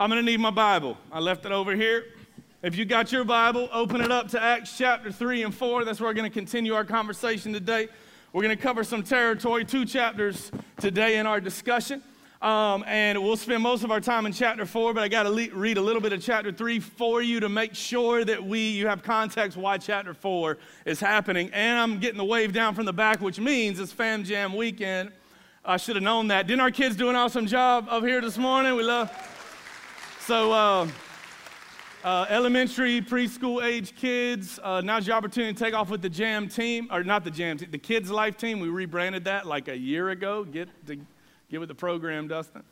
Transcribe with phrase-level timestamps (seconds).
[0.00, 0.96] I'm going to need my Bible.
[1.10, 2.04] I left it over here.
[2.62, 5.84] If you got your Bible, open it up to Acts chapter 3 and 4.
[5.84, 7.88] That's where we're going to continue our conversation today.
[8.32, 12.00] We're going to cover some territory, two chapters today in our discussion.
[12.40, 15.30] Um, and we'll spend most of our time in chapter 4, but I got to
[15.30, 18.70] le- read a little bit of chapter 3 for you to make sure that we
[18.70, 21.50] you have context why chapter 4 is happening.
[21.52, 25.10] And I'm getting the wave down from the back, which means it's Fam Jam weekend.
[25.64, 26.46] I should have known that.
[26.46, 28.76] Didn't our kids do an awesome job up here this morning?
[28.76, 29.10] We love.
[30.28, 30.86] So, uh,
[32.04, 36.50] uh, elementary, preschool age kids, uh, now's your opportunity to take off with the Jam
[36.50, 38.60] team, or not the Jam team, the Kids Life team.
[38.60, 40.44] We rebranded that like a year ago.
[40.44, 40.98] Get, to,
[41.50, 42.62] get with the program, Dustin.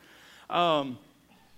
[0.51, 0.99] Um,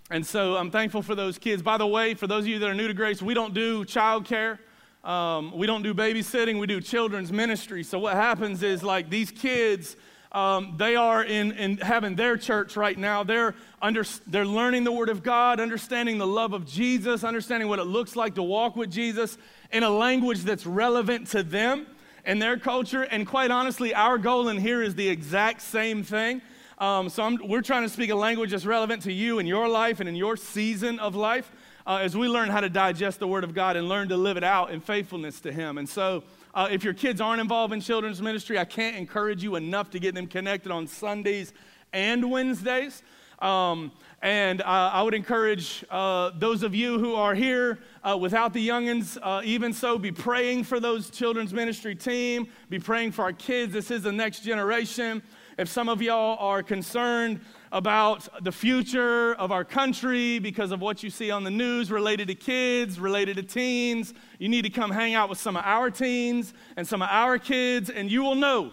[0.09, 1.63] and so I'm thankful for those kids.
[1.63, 3.85] By the way, for those of you that are new to Grace, we don't do
[3.85, 4.61] childcare.
[5.03, 6.61] Um, we don't do babysitting.
[6.61, 7.83] We do children's ministry.
[7.83, 9.97] So what happens is like these kids
[10.33, 13.25] um, they are in, in having their church right now.
[13.25, 17.79] They're, under, they're learning the Word of God, understanding the love of Jesus, understanding what
[17.79, 19.39] it looks like to walk with Jesus
[19.73, 21.87] in a language that's relevant to them
[22.25, 23.03] and their culture.
[23.03, 26.43] And quite honestly, our goal in here is the exact same thing.
[26.77, 29.67] Um, so I'm, we're trying to speak a language that's relevant to you in your
[29.67, 31.51] life and in your season of life
[31.87, 34.37] uh, as we learn how to digest the Word of God and learn to live
[34.37, 35.79] it out in faithfulness to Him.
[35.79, 36.23] And so,
[36.55, 39.99] uh, if your kids aren't involved in children's ministry, I can't encourage you enough to
[39.99, 41.53] get them connected on Sundays
[41.93, 43.03] and Wednesdays.
[43.41, 48.53] Um, and uh, I would encourage uh, those of you who are here uh, without
[48.53, 53.23] the youngins, uh, even so, be praying for those children's ministry team, be praying for
[53.23, 53.73] our kids.
[53.73, 55.23] This is the next generation.
[55.57, 57.41] If some of y'all are concerned
[57.71, 62.29] about the future of our country because of what you see on the news related
[62.29, 65.91] to kids, related to teens, you need to come hang out with some of our
[65.91, 68.73] teens and some of our kids, and you will know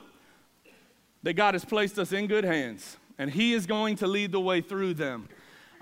[1.24, 4.40] that God has placed us in good hands, and He is going to lead the
[4.40, 5.28] way through them.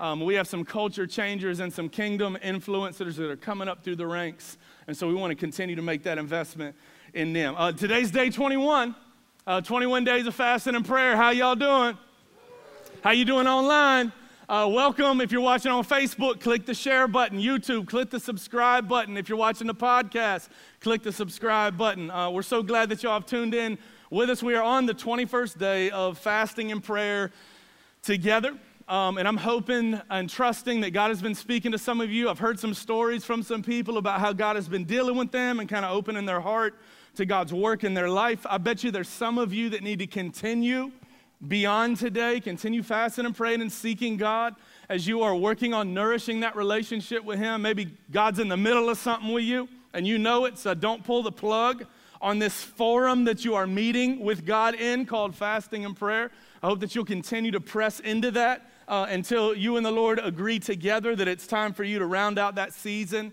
[0.00, 3.96] Um, we have some culture changers and some kingdom influencers that are coming up through
[3.96, 4.58] the ranks,
[4.88, 6.74] and so we want to continue to make that investment
[7.12, 7.54] in them.
[7.56, 8.94] Uh, today's day 21,
[9.46, 11.16] uh, 21 days of fasting and prayer.
[11.16, 11.96] How y'all doing?
[13.04, 14.14] How you doing online?
[14.48, 15.20] Uh, welcome.
[15.20, 17.38] If you're watching on Facebook, click the share button.
[17.38, 19.18] YouTube, click the subscribe button.
[19.18, 20.48] If you're watching the podcast,
[20.80, 22.10] click the subscribe button.
[22.10, 23.76] Uh, we're so glad that y'all have tuned in
[24.08, 24.42] with us.
[24.42, 27.30] We are on the 21st day of fasting and prayer
[28.00, 28.56] together.
[28.88, 32.30] Um, and I'm hoping and trusting that God has been speaking to some of you.
[32.30, 35.60] I've heard some stories from some people about how God has been dealing with them
[35.60, 36.78] and kind of opening their heart
[37.16, 38.46] to God's work in their life.
[38.48, 40.90] I bet you there's some of you that need to continue
[41.46, 42.40] beyond today.
[42.40, 44.54] Continue fasting and praying and seeking God
[44.88, 47.62] as you are working on nourishing that relationship with Him.
[47.62, 51.04] Maybe God's in the middle of something with you and you know it, so don't
[51.04, 51.86] pull the plug
[52.20, 56.30] on this forum that you are meeting with God in called fasting and prayer.
[56.62, 60.18] I hope that you'll continue to press into that uh, until you and the Lord
[60.22, 63.32] agree together that it's time for you to round out that season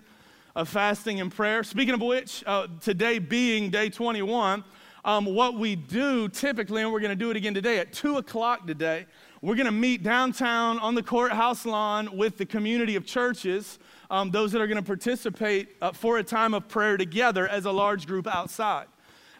[0.56, 1.64] of fasting and prayer.
[1.64, 4.64] Speaking of which, uh, today being day 21,
[5.04, 8.18] um, what we do typically, and we're going to do it again today at 2
[8.18, 9.06] o'clock today,
[9.42, 13.80] we're going to meet downtown on the courthouse lawn with the community of churches,
[14.12, 17.66] um, those that are going to participate uh, for a time of prayer together as
[17.66, 18.86] a large group outside.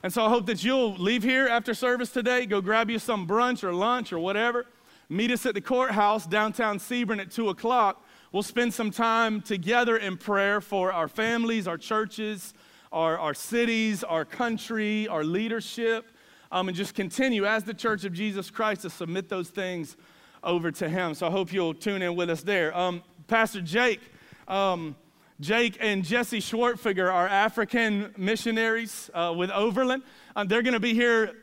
[0.02, 3.28] And so I hope that you'll leave here after service today, go grab you some
[3.28, 4.66] brunch or lunch or whatever,
[5.10, 8.04] meet us at the courthouse downtown Sebring at 2 o'clock.
[8.32, 12.56] We'll spend some time together in prayer for our families, our churches,
[12.92, 16.06] our, our cities, our country, our leadership,
[16.52, 19.96] um, and just continue as the church of Jesus Christ to submit those things
[20.44, 21.14] over to Him.
[21.14, 22.76] So I hope you'll tune in with us there.
[22.76, 24.02] Um, Pastor Jake,
[24.48, 24.96] um,
[25.40, 30.04] Jake and Jesse Schwartfiger are African missionaries uh, with Overland.
[30.36, 31.34] Uh, they're going to be here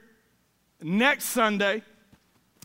[0.82, 1.82] next Sunday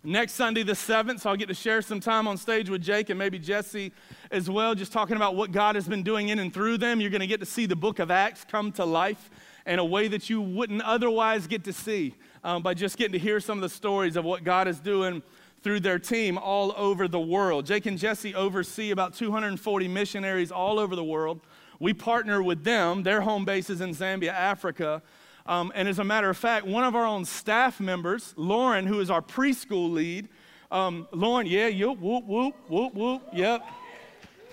[0.04, 1.22] next Sunday, the 7th.
[1.22, 3.92] So I'll get to share some time on stage with Jake and maybe Jesse
[4.32, 7.00] as well, just talking about what God has been doing in and through them.
[7.00, 9.30] You're going to get to see the book of Acts come to life
[9.66, 13.20] in a way that you wouldn't otherwise get to see um, by just getting to
[13.20, 15.24] hear some of the stories of what God is doing
[15.62, 17.66] through their team all over the world.
[17.66, 21.40] Jake and Jesse oversee about 240 missionaries all over the world.
[21.80, 25.02] We partner with them, their home base is in Zambia, Africa.
[25.46, 29.00] Um, and as a matter of fact, one of our own staff members, Lauren, who
[29.00, 30.30] is our preschool lead,
[30.72, 33.64] Um, Lauren, yeah, you whoop, whoop, whoop, whoop, yep.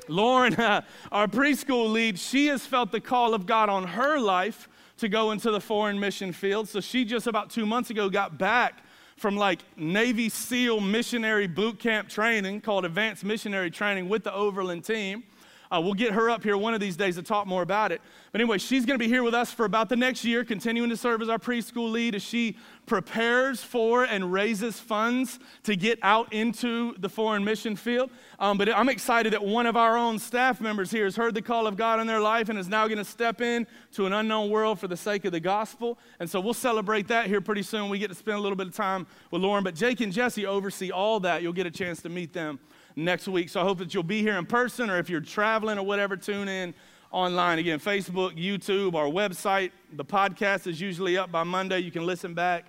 [0.09, 4.69] Lauren, uh, our preschool lead, she has felt the call of God on her life
[4.99, 6.69] to go into the foreign mission field.
[6.69, 8.83] So she just about two months ago got back
[9.17, 14.85] from like Navy SEAL missionary boot camp training called Advanced Missionary Training with the Overland
[14.85, 15.25] team.
[15.72, 18.00] Uh, we'll get her up here one of these days to talk more about it.
[18.32, 20.90] But anyway, she's going to be here with us for about the next year, continuing
[20.90, 22.56] to serve as our preschool lead as she
[22.87, 28.11] prepares for and raises funds to get out into the foreign mission field.
[28.40, 31.43] Um, but I'm excited that one of our own staff members here has heard the
[31.43, 34.12] call of God in their life and is now going to step in to an
[34.12, 35.99] unknown world for the sake of the gospel.
[36.19, 37.88] And so we'll celebrate that here pretty soon.
[37.88, 39.62] We get to spend a little bit of time with Lauren.
[39.62, 41.43] But Jake and Jesse oversee all that.
[41.43, 42.58] You'll get a chance to meet them
[42.97, 43.49] next week.
[43.49, 46.17] So I hope that you'll be here in person or if you're traveling or whatever,
[46.17, 46.75] tune in
[47.11, 47.59] online.
[47.59, 49.73] Again, Facebook, YouTube, our website.
[49.93, 51.81] The podcast is usually up by Monday.
[51.81, 52.67] You can listen back.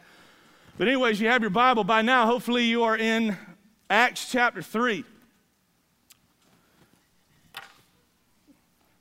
[0.78, 2.26] But, anyways, you have your Bible by now.
[2.26, 3.38] Hopefully, you are in
[3.90, 5.04] Acts chapter 3.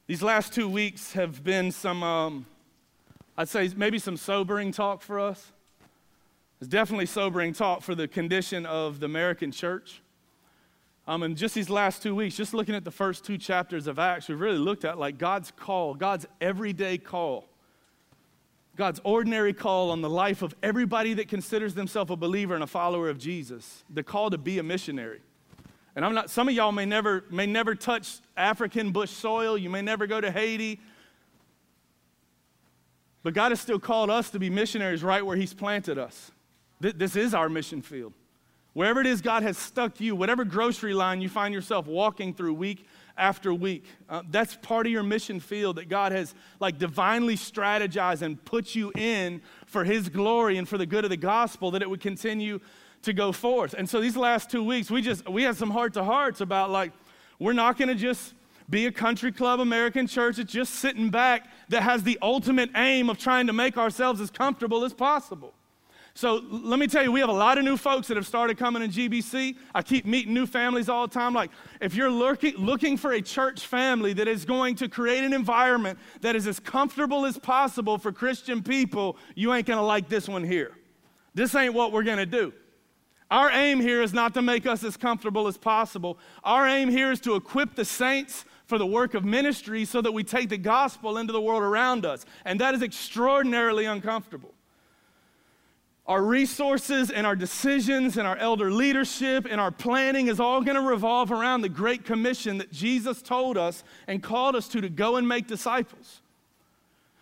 [0.06, 2.46] These last two weeks have been some, um,
[3.38, 5.52] I'd say, maybe some sobering talk for us.
[6.60, 10.02] It's definitely sobering talk for the condition of the American church.
[11.10, 13.98] Um, and just these last two weeks, just looking at the first two chapters of
[13.98, 17.48] Acts, we've really looked at like God's call, God's everyday call,
[18.76, 22.68] God's ordinary call on the life of everybody that considers themselves a believer and a
[22.68, 25.20] follower of Jesus, the call to be a missionary.
[25.96, 29.68] And I'm not, some of y'all may never, may never touch African bush soil, you
[29.68, 30.78] may never go to Haiti.
[33.24, 36.30] But God has still called us to be missionaries right where He's planted us.
[36.78, 38.12] This is our mission field.
[38.72, 42.54] Wherever it is God has stuck you, whatever grocery line you find yourself walking through
[42.54, 42.86] week
[43.16, 48.22] after week, uh, that's part of your mission field that God has like divinely strategized
[48.22, 51.82] and put you in for His glory and for the good of the gospel that
[51.82, 52.60] it would continue
[53.02, 53.74] to go forth.
[53.76, 56.70] And so these last two weeks, we just we had some heart to hearts about
[56.70, 56.92] like
[57.40, 58.34] we're not going to just
[58.68, 63.10] be a country club American church that's just sitting back that has the ultimate aim
[63.10, 65.54] of trying to make ourselves as comfortable as possible.
[66.14, 68.58] So let me tell you, we have a lot of new folks that have started
[68.58, 69.56] coming in GBC.
[69.74, 71.34] I keep meeting new families all the time.
[71.34, 75.32] Like, if you're looking, looking for a church family that is going to create an
[75.32, 80.28] environment that is as comfortable as possible for Christian people, you ain't gonna like this
[80.28, 80.72] one here.
[81.34, 82.52] This ain't what we're gonna do.
[83.30, 86.18] Our aim here is not to make us as comfortable as possible.
[86.42, 90.10] Our aim here is to equip the saints for the work of ministry so that
[90.10, 92.26] we take the gospel into the world around us.
[92.44, 94.54] And that is extraordinarily uncomfortable.
[96.06, 100.74] Our resources and our decisions and our elder leadership and our planning is all going
[100.74, 104.88] to revolve around the Great Commission that Jesus told us and called us to to
[104.88, 106.22] go and make disciples.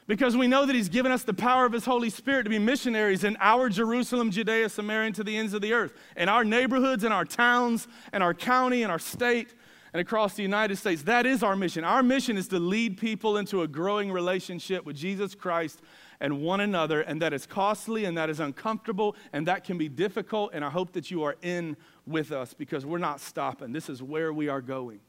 [0.07, 2.59] Because we know that He's given us the power of His Holy Spirit to be
[2.59, 6.45] missionaries in our Jerusalem, Judea, Samaria, and to the ends of the earth, in our
[6.45, 9.53] neighborhoods, in our towns, and our county, and our state,
[9.93, 11.03] and across the United States.
[11.03, 11.85] That is our mission.
[11.85, 15.83] Our mission is to lead people into a growing relationship with Jesus Christ
[16.21, 19.89] and one another, and that is costly and that is uncomfortable and that can be
[19.89, 20.51] difficult.
[20.53, 21.77] And I hope that you are in
[22.07, 23.73] with us because we're not stopping.
[23.73, 25.01] This is where we are going.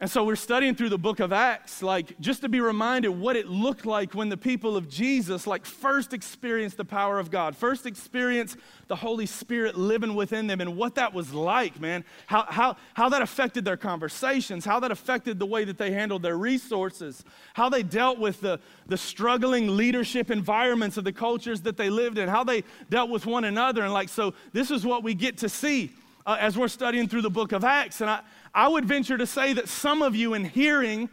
[0.00, 3.36] And so we're studying through the book of Acts, like just to be reminded what
[3.36, 7.56] it looked like when the people of Jesus, like first experienced the power of God,
[7.56, 8.56] first experienced
[8.88, 12.04] the Holy Spirit living within them, and what that was like, man.
[12.26, 16.22] How, how, how that affected their conversations, how that affected the way that they handled
[16.22, 18.58] their resources, how they dealt with the,
[18.88, 23.26] the struggling leadership environments of the cultures that they lived in, how they dealt with
[23.26, 23.84] one another.
[23.84, 25.92] And like, so this is what we get to see
[26.26, 28.00] uh, as we're studying through the book of Acts.
[28.00, 28.20] And I,
[28.54, 31.08] I would venture to say that some of you, in hearing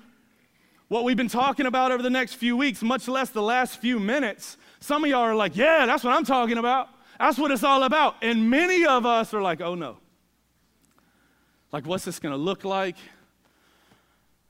[0.90, 4.00] what we've been talking about over the next few weeks, much less the last few
[4.00, 6.90] minutes, some of y'all are like, yeah, that's what I'm talking about.
[7.20, 8.16] That's what it's all about.
[8.22, 9.98] And many of us are like, oh no.
[11.72, 12.98] Like, what's this going to look like?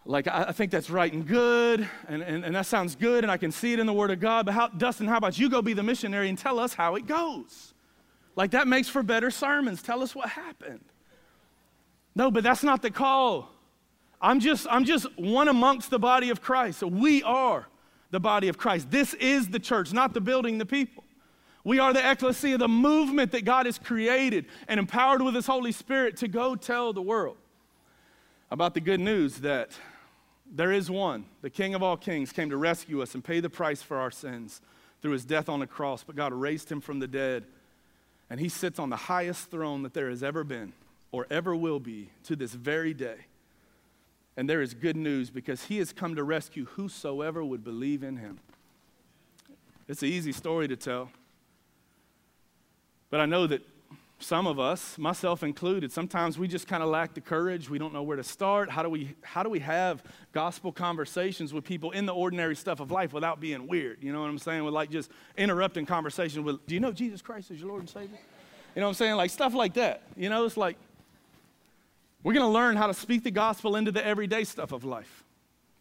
[0.04, 3.32] Like, I, I, think that's right and good, and, and, and that sounds good, and
[3.32, 4.48] I can see it in the Word of God.
[4.48, 7.06] But how, Dustin, how about you go be the missionary and tell us how it
[7.06, 7.76] goes?
[8.36, 9.84] Like, that makes for better sermons.
[9.84, 10.84] Tell us what happened.
[12.16, 13.50] No, but that's not the call.
[14.22, 16.80] I'm just, I'm just one amongst the body of Christ.
[16.80, 17.68] So we are
[18.12, 18.92] the body of Christ.
[18.92, 21.04] This is the church, not the building, the people.
[21.64, 25.72] We are the ecclesia, the movement that God has created and empowered with His Holy
[25.72, 27.38] Spirit to go tell the world
[28.50, 29.72] about the good news that
[30.54, 33.50] there is one, the King of all kings, came to rescue us and pay the
[33.50, 34.60] price for our sins
[35.02, 37.46] through His death on the cross, but God raised Him from the dead,
[38.30, 40.74] and He sits on the highest throne that there has ever been
[41.12, 43.26] or ever will be to this very day.
[44.38, 48.18] And there is good news because he has come to rescue whosoever would believe in
[48.18, 48.40] him.
[49.88, 51.12] It's an easy story to tell.
[53.10, 53.62] But I know that
[54.20, 57.70] some of us, myself included, sometimes we just kind of lack the courage.
[57.70, 58.70] We don't know where to start.
[58.70, 62.80] How do we how do we have gospel conversations with people in the ordinary stuff
[62.80, 63.98] of life without being weird?
[64.02, 64.64] You know what I'm saying?
[64.64, 67.90] With like just interrupting conversation with, do you know Jesus Christ is your Lord and
[67.90, 68.20] Savior?
[68.76, 69.16] You know what I'm saying?
[69.16, 70.04] Like stuff like that.
[70.16, 70.78] You know, it's like
[72.24, 75.24] we're going to learn how to speak the gospel into the everyday stuff of life.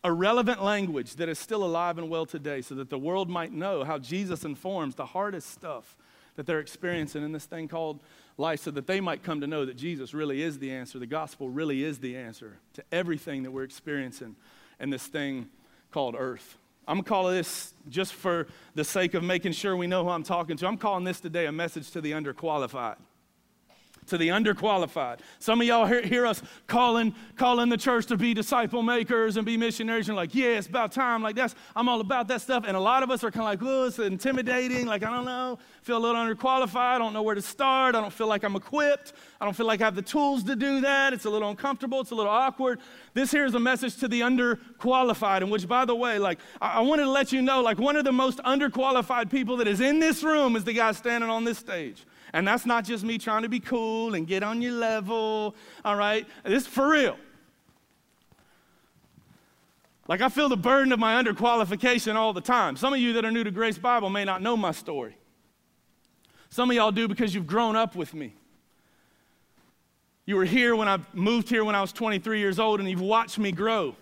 [0.03, 3.53] A relevant language that is still alive and well today so that the world might
[3.53, 5.97] know how Jesus informs the hardest stuff
[6.37, 8.01] that they're experiencing in this thing called
[8.39, 10.99] life so that they might come to know that Jesus really is the answer.
[10.99, 14.37] The gospel really is the answer to everything that we're experiencing
[14.79, 15.51] in this thing
[15.91, 16.57] called earth.
[16.89, 20.23] I'm to call this, just for the sake of making sure we know who I'm
[20.23, 22.97] talking to, I'm calling this today a message to the underqualified
[24.11, 25.21] to the underqualified.
[25.39, 29.47] Some of y'all hear, hear, us calling, calling the church to be disciple makers and
[29.47, 30.09] be missionaries.
[30.09, 31.23] And like, yeah, it's about time.
[31.23, 32.65] Like that's, I'm all about that stuff.
[32.67, 34.87] And a lot of us are kind of like, oh, it's intimidating.
[34.87, 36.77] Like, I don't know, feel a little underqualified.
[36.77, 37.95] I don't know where to start.
[37.95, 39.13] I don't feel like I'm equipped.
[39.41, 41.13] I don't feel like I have the tools to do that.
[41.13, 42.01] It's a little uncomfortable.
[42.01, 42.81] It's a little awkward.
[43.15, 45.39] This here is a message to the underqualified.
[45.39, 47.97] And which, by the way, like, I, I wanted to let you know, like, one
[47.97, 51.45] of the most underqualified people that is in this room is the guy standing on
[51.45, 52.05] this stage.
[52.33, 55.97] And that's not just me trying to be cool and get on your level, all
[55.97, 56.27] right?
[56.45, 57.17] This is for real.
[60.07, 62.77] Like, I feel the burden of my underqualification all the time.
[62.77, 65.17] Some of you that are new to Grace Bible may not know my story.
[66.49, 68.35] Some of y'all do because you've grown up with me.
[70.27, 73.01] You were here when I moved here when I was 23 years old, and you've
[73.01, 73.95] watched me grow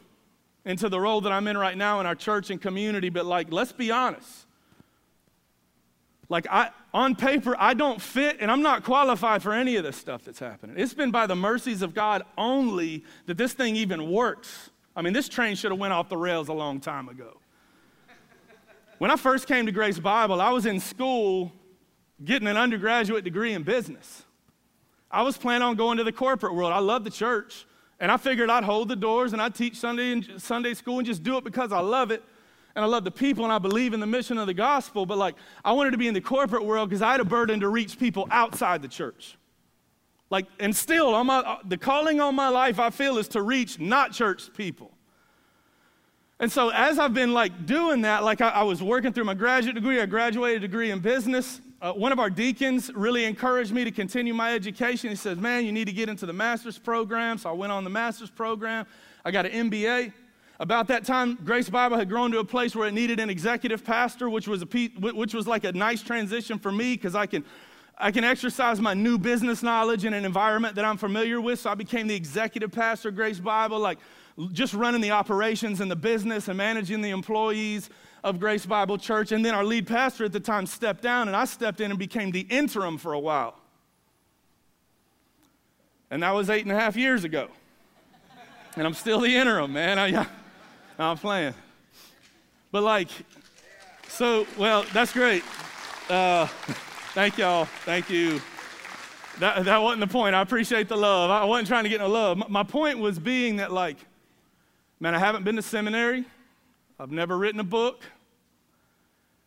[0.64, 3.10] into the role that I'm in right now in our church and community.
[3.10, 4.46] But, like, let's be honest.
[6.28, 9.96] Like, I, on paper, I don't fit and I'm not qualified for any of this
[9.96, 10.76] stuff that's happening.
[10.78, 14.70] It's been by the mercies of God only that this thing even works.
[14.94, 17.38] I mean, this train should have went off the rails a long time ago.
[18.98, 21.52] When I first came to Grace Bible, I was in school
[22.24, 24.24] getting an undergraduate degree in business.
[25.10, 26.72] I was planning on going to the corporate world.
[26.72, 27.64] I love the church,
[28.00, 31.06] and I figured I'd hold the doors and I'd teach Sunday and Sunday school and
[31.06, 32.22] just do it because I love it
[32.78, 35.18] and I love the people and I believe in the mission of the gospel, but
[35.18, 37.68] like I wanted to be in the corporate world because I had a burden to
[37.68, 39.36] reach people outside the church.
[40.30, 43.80] Like, and still, on my, the calling on my life, I feel, is to reach
[43.80, 44.92] not church people.
[46.38, 49.34] And so, as I've been like doing that, like I, I was working through my
[49.34, 51.60] graduate degree, I graduated a degree in business.
[51.82, 55.10] Uh, one of our deacons really encouraged me to continue my education.
[55.10, 57.82] He says, "Man, you need to get into the master's program." So I went on
[57.82, 58.86] the master's program.
[59.24, 60.12] I got an MBA.
[60.60, 63.84] About that time, Grace Bible had grown to a place where it needed an executive
[63.84, 67.44] pastor, which was, a, which was like a nice transition for me because I can,
[67.96, 71.60] I can exercise my new business knowledge in an environment that I'm familiar with.
[71.60, 73.98] So I became the executive pastor of Grace Bible, like
[74.52, 77.88] just running the operations and the business and managing the employees
[78.24, 79.30] of Grace Bible Church.
[79.30, 81.98] And then our lead pastor at the time stepped down, and I stepped in and
[82.00, 83.54] became the interim for a while.
[86.10, 87.48] And that was eight and a half years ago.
[88.74, 89.98] And I'm still the interim, man.
[89.98, 90.26] I,
[90.98, 91.54] I'm playing.
[92.72, 93.08] But like,
[94.08, 95.44] so, well, that's great.
[96.10, 96.46] Uh,
[97.14, 97.66] thank y'all.
[97.84, 98.40] Thank you.
[99.38, 100.34] That, that wasn't the point.
[100.34, 101.30] I appreciate the love.
[101.30, 102.38] I wasn't trying to get no love.
[102.38, 103.96] My, my point was being that, like,
[104.98, 106.24] man, I haven't been to seminary.
[106.98, 108.02] I've never written a book.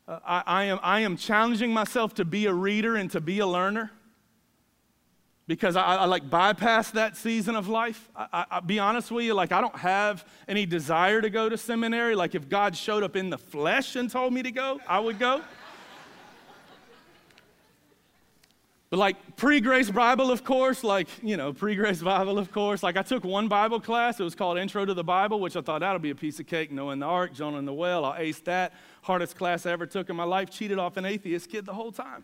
[0.08, 3.39] Uh, I, I, am, I am challenging myself to be a reader and to be
[3.39, 3.91] a learner
[5.51, 8.10] because I, I, like bypass that season of life.
[8.15, 11.58] I, I, be honest with you, like I don't have any desire to go to
[11.58, 12.15] seminary.
[12.15, 15.20] Like if God showed up in the flesh and told me to go, I would
[15.20, 15.41] go.
[18.89, 22.81] but like pre-grace Bible, of course, like you know, pre-grace Bible, of course.
[22.81, 24.22] Like I took one Bible class.
[24.22, 26.48] It was called Intro to the Bible, which I thought that'll be a piece of
[26.48, 26.72] cake.
[26.72, 28.05] Noah the Ark, Jonah in the well.
[28.05, 28.72] I aced that.
[29.01, 30.50] Hardest class I ever took in my life.
[30.50, 32.24] Cheated off an atheist kid the whole time.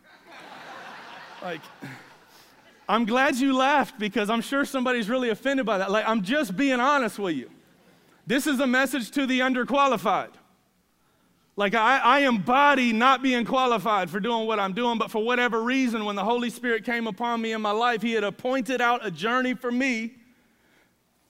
[1.42, 1.60] like.
[2.90, 5.92] I'm glad you laughed because I'm sure somebody's really offended by that.
[5.92, 7.50] Like, I'm just being honest with you.
[8.26, 10.32] This is a message to the underqualified.
[11.58, 15.64] Like, I, I embody not being qualified for doing what I'm doing, but for whatever
[15.64, 19.06] reason, when the Holy Spirit came upon me in my life, He had appointed out
[19.06, 20.14] a journey for me,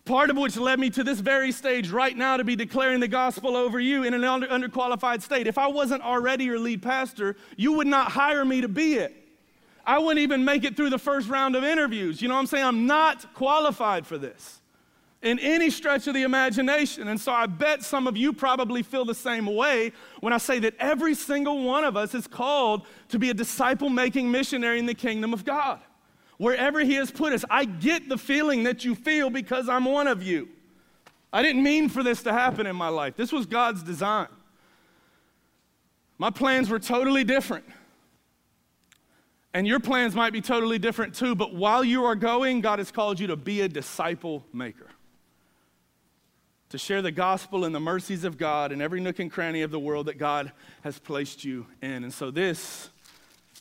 [0.05, 3.07] part of which led me to this very stage right now to be declaring the
[3.07, 5.47] gospel over you in an under, underqualified state.
[5.47, 9.26] If I wasn't already your lead pastor, you would not hire me to be it.
[9.87, 12.21] I wouldn't even make it through the first round of interviews.
[12.21, 12.65] You know what I'm saying?
[12.65, 14.59] I'm not qualified for this
[15.21, 17.07] in any stretch of the imagination.
[17.07, 20.59] And so I bet some of you probably feel the same way when I say
[20.59, 24.85] that every single one of us is called to be a disciple making missionary in
[24.85, 25.79] the kingdom of God.
[26.37, 30.07] Wherever He has put us, I get the feeling that you feel because I'm one
[30.07, 30.49] of you.
[31.31, 34.27] I didn't mean for this to happen in my life, this was God's design.
[36.17, 37.63] My plans were totally different.
[39.53, 42.91] And your plans might be totally different too, but while you are going, God has
[42.91, 44.87] called you to be a disciple maker.
[46.69, 49.71] To share the gospel and the mercies of God in every nook and cranny of
[49.71, 50.51] the world that God
[50.81, 52.03] has placed you in.
[52.03, 52.89] And so, this,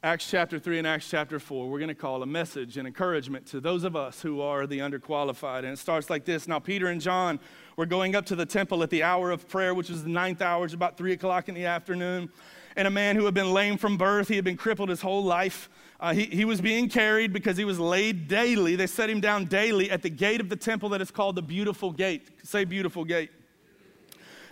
[0.03, 3.47] Acts chapter 3 and Acts chapter 4, we're going to call a message and encouragement
[3.47, 5.61] to those of us who are the underqualified.
[5.61, 7.41] And it starts like this Now, Peter and John
[7.77, 10.43] were going up to the temple at the hour of prayer, which was the ninth
[10.43, 12.29] hour, it's about 3 o'clock in the afternoon.
[12.77, 15.25] And a man who had been lame from birth, he had been crippled his whole
[15.25, 15.71] life.
[15.99, 18.77] Uh, he, he was being carried because he was laid daily.
[18.77, 21.43] They set him down daily at the gate of the temple that is called the
[21.43, 22.29] Beautiful Gate.
[22.43, 23.31] Say, Beautiful Gate.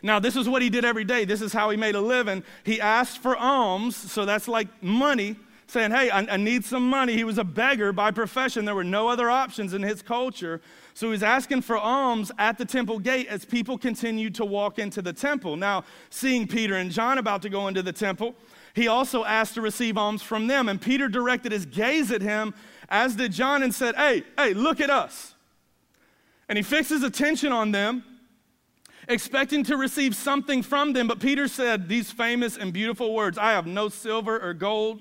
[0.03, 1.25] Now, this is what he did every day.
[1.25, 2.45] This is how he made a living.
[2.65, 7.15] He asked for alms, so that's like money, saying, Hey, I, I need some money.
[7.15, 8.65] He was a beggar by profession.
[8.65, 10.61] There were no other options in his culture.
[10.97, 15.03] So he's asking for alms at the temple gate as people continued to walk into
[15.03, 15.57] the temple.
[15.57, 18.37] Now, seeing Peter and John about to go into the temple,
[18.75, 20.69] he also asked to receive alms from them.
[20.69, 22.55] And Peter directed his gaze at him,
[22.89, 25.35] as did John, and said, Hey, hey, look at us.
[26.49, 28.05] And he fixed his attention on them,
[29.09, 31.09] expecting to receive something from them.
[31.09, 35.01] But Peter said these famous and beautiful words I have no silver or gold,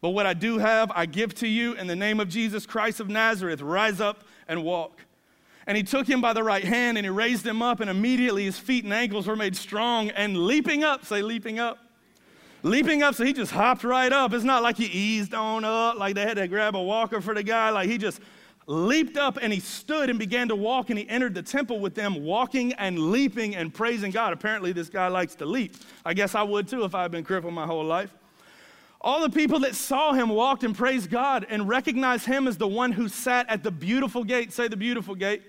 [0.00, 2.98] but what I do have, I give to you in the name of Jesus Christ
[2.98, 3.60] of Nazareth.
[3.60, 5.00] Rise up and walk.
[5.66, 8.44] And he took him by the right hand and he raised him up, and immediately
[8.44, 10.10] his feet and ankles were made strong.
[10.10, 11.78] And leaping up, say, leaping up
[12.62, 14.32] leaping up, so he just hopped right up.
[14.32, 17.34] It's not like he eased on up, like they had to grab a walker for
[17.34, 17.70] the guy.
[17.70, 18.20] Like he just
[18.66, 21.94] leaped up and he stood and began to walk and he entered the temple with
[21.94, 24.32] them, walking and leaping and praising God.
[24.32, 25.76] Apparently, this guy likes to leap.
[26.04, 28.14] I guess I would too if I had been crippled my whole life.
[29.02, 32.68] All the people that saw him walked and praised God and recognized him as the
[32.68, 34.52] one who sat at the beautiful gate.
[34.52, 35.42] Say the beautiful gate.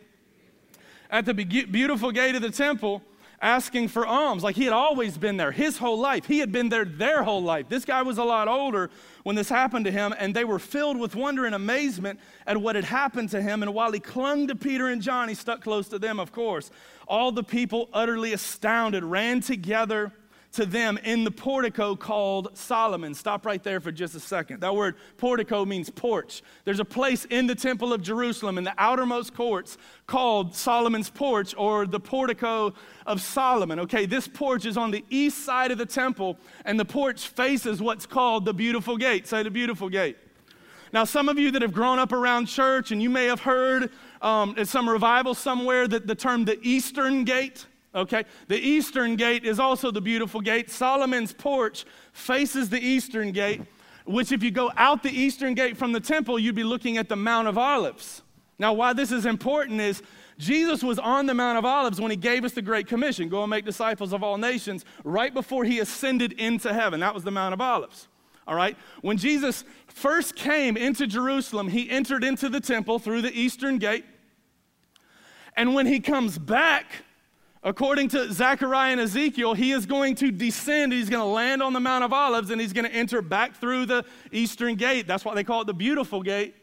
[1.12, 3.04] At the beautiful gate of the temple
[3.44, 4.42] asking for alms.
[4.42, 6.26] Like he had always been there his whole life.
[6.26, 7.70] He had been there their whole life.
[7.70, 8.90] This guy was a lot older
[9.22, 12.76] when this happened to him, and they were filled with wonder and amazement at what
[12.76, 13.62] had happened to him.
[13.62, 16.72] And while he clung to Peter and John, he stuck close to them, of course.
[17.08, 20.12] All the people, utterly astounded, ran together
[20.54, 23.14] to them in the portico called Solomon.
[23.14, 24.62] Stop right there for just a second.
[24.62, 26.44] That word portico means porch.
[26.64, 31.56] There's a place in the temple of Jerusalem in the outermost courts called Solomon's porch
[31.58, 32.74] or the portico
[33.06, 33.80] of Solomon.
[33.82, 37.82] Okay, this porch is on the east side of the temple, and the porch faces
[37.82, 39.28] what's called the beautiful gate.
[39.28, 40.18] Say the beautiful gate.
[40.94, 43.90] Now, some of you that have grown up around church, and you may have heard
[44.22, 47.66] um, at some revival somewhere that the term the Eastern Gate.
[47.96, 50.72] Okay, the eastern gate is also the beautiful gate.
[50.72, 53.62] Solomon's porch faces the eastern gate,
[54.06, 57.08] which, if you go out the eastern gate from the temple, you'd be looking at
[57.08, 58.24] the Mount of Olives.
[58.58, 60.02] Now, why this is important is
[60.40, 63.44] Jesus was on the Mount of Olives when he gave us the Great Commission go
[63.44, 67.00] and make disciples of all nations, right before he ascended into heaven.
[67.00, 68.08] That was the Mount of Olives.
[68.48, 68.76] All right?
[69.02, 74.06] When Jesus first came into Jerusalem, he entered into the temple through the eastern gate.
[75.56, 77.04] And when he comes back,
[77.66, 80.92] According to Zechariah and Ezekiel, he is going to descend.
[80.92, 83.56] He's going to land on the Mount of Olives and he's going to enter back
[83.56, 85.08] through the eastern gate.
[85.08, 86.56] That's why they call it the beautiful gate.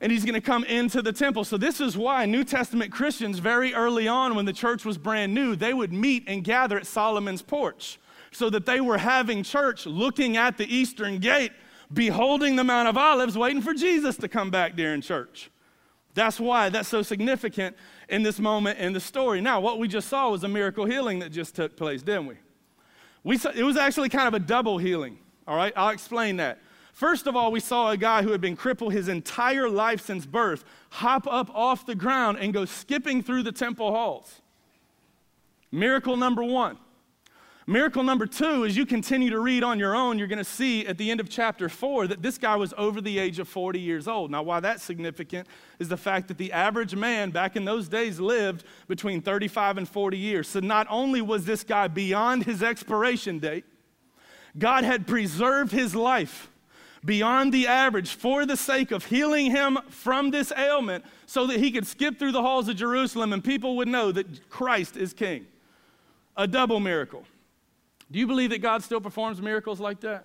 [0.00, 1.44] And he's going to come into the temple.
[1.44, 5.34] So, this is why New Testament Christians, very early on when the church was brand
[5.34, 7.98] new, they would meet and gather at Solomon's porch
[8.30, 11.52] so that they were having church looking at the eastern gate,
[11.92, 15.50] beholding the Mount of Olives, waiting for Jesus to come back during church.
[16.14, 17.76] That's why that's so significant
[18.08, 19.40] in this moment in the story.
[19.40, 22.36] Now, what we just saw was a miracle healing that just took place, didn't we?
[23.24, 25.72] we saw, it was actually kind of a double healing, all right?
[25.74, 26.58] I'll explain that.
[26.92, 30.26] First of all, we saw a guy who had been crippled his entire life since
[30.26, 34.40] birth hop up off the ground and go skipping through the temple halls.
[35.72, 36.78] Miracle number one.
[37.66, 40.86] Miracle number two, as you continue to read on your own, you're going to see
[40.86, 43.80] at the end of chapter four that this guy was over the age of 40
[43.80, 44.30] years old.
[44.30, 45.48] Now, why that's significant
[45.78, 49.88] is the fact that the average man back in those days lived between 35 and
[49.88, 50.46] 40 years.
[50.46, 53.64] So, not only was this guy beyond his expiration date,
[54.58, 56.50] God had preserved his life
[57.02, 61.70] beyond the average for the sake of healing him from this ailment so that he
[61.70, 65.46] could skip through the halls of Jerusalem and people would know that Christ is king.
[66.36, 67.24] A double miracle.
[68.10, 70.24] Do you believe that God still performs miracles like that?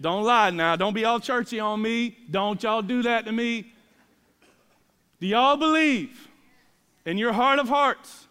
[0.00, 0.76] Don't lie now.
[0.76, 2.16] Don't be all churchy on me.
[2.30, 3.72] Don't y'all do that to me.
[5.20, 6.28] Do y'all believe
[7.04, 8.28] in your heart of hearts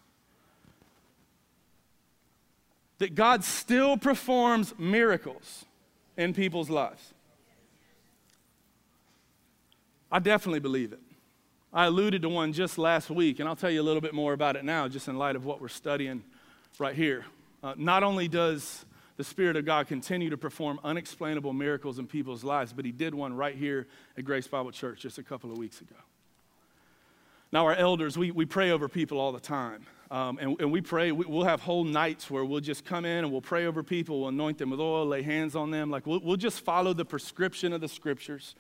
[3.00, 5.66] that God still performs miracles
[6.16, 7.14] in people's lives?
[10.10, 11.02] I definitely believe it.
[11.74, 14.32] I alluded to one just last week, and I'll tell you a little bit more
[14.32, 16.24] about it now, just in light of what we're studying
[16.80, 17.26] right here.
[17.64, 18.86] Uh, not only does
[19.18, 23.16] the Spirit of God continue to perform unexplainable miracles in people's lives, but He did
[23.16, 25.96] one right here at Grace Bible Church just a couple of weeks ago.
[27.52, 29.86] Now, our elders, we, we pray over people all the time.
[30.12, 33.24] Um, and, and we pray, we, will have whole nights where we'll just come in
[33.24, 35.90] and we'll pray over people, we'll anoint them with oil, lay hands on them.
[35.90, 38.56] Like we'll, we'll just follow the prescription of the scriptures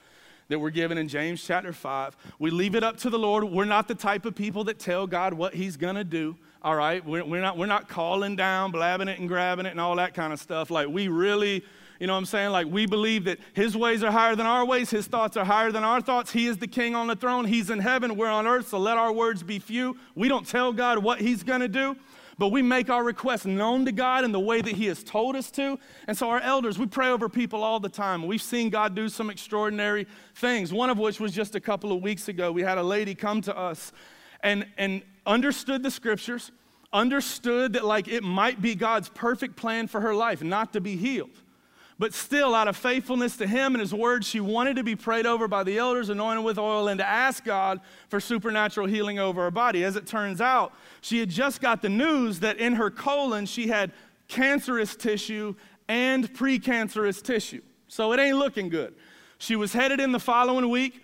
[0.49, 2.15] that we're given in James chapter 5.
[2.39, 3.43] We leave it up to the Lord.
[3.43, 6.37] We're not the type of people that tell God what He's going to do.
[6.61, 7.05] All right?
[7.05, 10.13] We're, we're, not, we're not calling down, blabbing it, and grabbing it, and all that
[10.13, 10.69] kind of stuff.
[10.69, 11.63] Like, we really,
[11.99, 12.51] you know what I'm saying?
[12.51, 15.71] Like, we believe that His ways are higher than our ways, His thoughts are higher
[15.71, 16.31] than our thoughts.
[16.31, 18.97] He is the King on the throne, He's in heaven, we're on earth, so let
[18.97, 19.97] our words be few.
[20.15, 21.95] We don't tell God what He's going to do
[22.37, 25.35] but we make our requests known to God in the way that He has told
[25.35, 25.79] us to.
[26.07, 28.25] And so, our elders, we pray over people all the time.
[28.27, 32.01] We've seen God do some extraordinary things, one of which was just a couple of
[32.01, 32.51] weeks ago.
[32.51, 33.91] We had a lady come to us
[34.41, 36.51] and, and understood the scriptures,
[36.93, 40.95] understood that, like, it might be God's perfect plan for her life not to be
[40.95, 41.41] healed.
[41.99, 45.25] But still, out of faithfulness to him and his word, she wanted to be prayed
[45.25, 47.79] over by the elders, anointed with oil, and to ask God
[48.09, 49.83] for supernatural healing over her body.
[49.83, 53.67] As it turns out, she had just got the news that in her colon she
[53.67, 53.91] had
[54.27, 55.55] cancerous tissue
[55.87, 57.61] and precancerous tissue.
[57.87, 58.93] So it ain't looking good.
[59.39, 61.01] She was headed in the following week,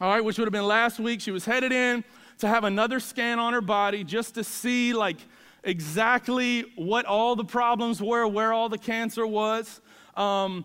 [0.00, 1.20] all right, which would have been last week.
[1.20, 2.04] She was headed in
[2.38, 5.16] to have another scan on her body just to see, like,
[5.62, 9.80] exactly what all the problems were, where all the cancer was.
[10.16, 10.64] Um,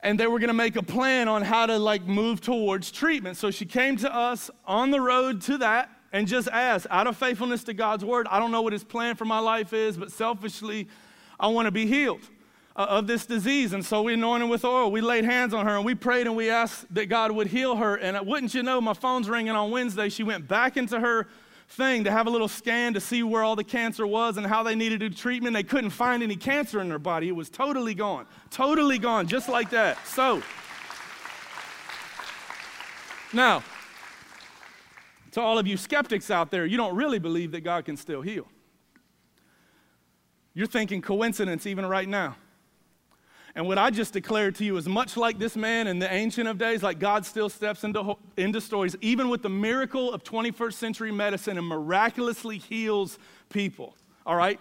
[0.00, 3.36] and they were going to make a plan on how to like move towards treatment.
[3.36, 7.16] So she came to us on the road to that and just asked, out of
[7.16, 10.12] faithfulness to God's word, I don't know what his plan for my life is, but
[10.12, 10.88] selfishly,
[11.38, 12.20] I want to be healed
[12.76, 13.72] uh, of this disease.
[13.72, 14.90] And so we anointed with oil.
[14.90, 17.76] We laid hands on her and we prayed and we asked that God would heal
[17.76, 17.96] her.
[17.96, 20.08] And uh, wouldn't you know, my phone's ringing on Wednesday.
[20.08, 21.26] She went back into her
[21.68, 24.62] thing to have a little scan to see where all the cancer was and how
[24.62, 25.54] they needed to do treatment.
[25.54, 27.28] They couldn't find any cancer in their body.
[27.28, 28.26] It was totally gone.
[28.50, 30.04] Totally gone, just like that.
[30.06, 30.42] So,
[33.32, 33.62] now,
[35.32, 38.22] to all of you skeptics out there, you don't really believe that God can still
[38.22, 38.46] heal.
[40.54, 42.36] You're thinking coincidence even right now.
[43.56, 46.46] And what I just declared to you is much like this man in the Ancient
[46.46, 50.74] of Days, like God still steps into, into stories, even with the miracle of 21st
[50.74, 53.96] century medicine and miraculously heals people.
[54.26, 54.60] All right?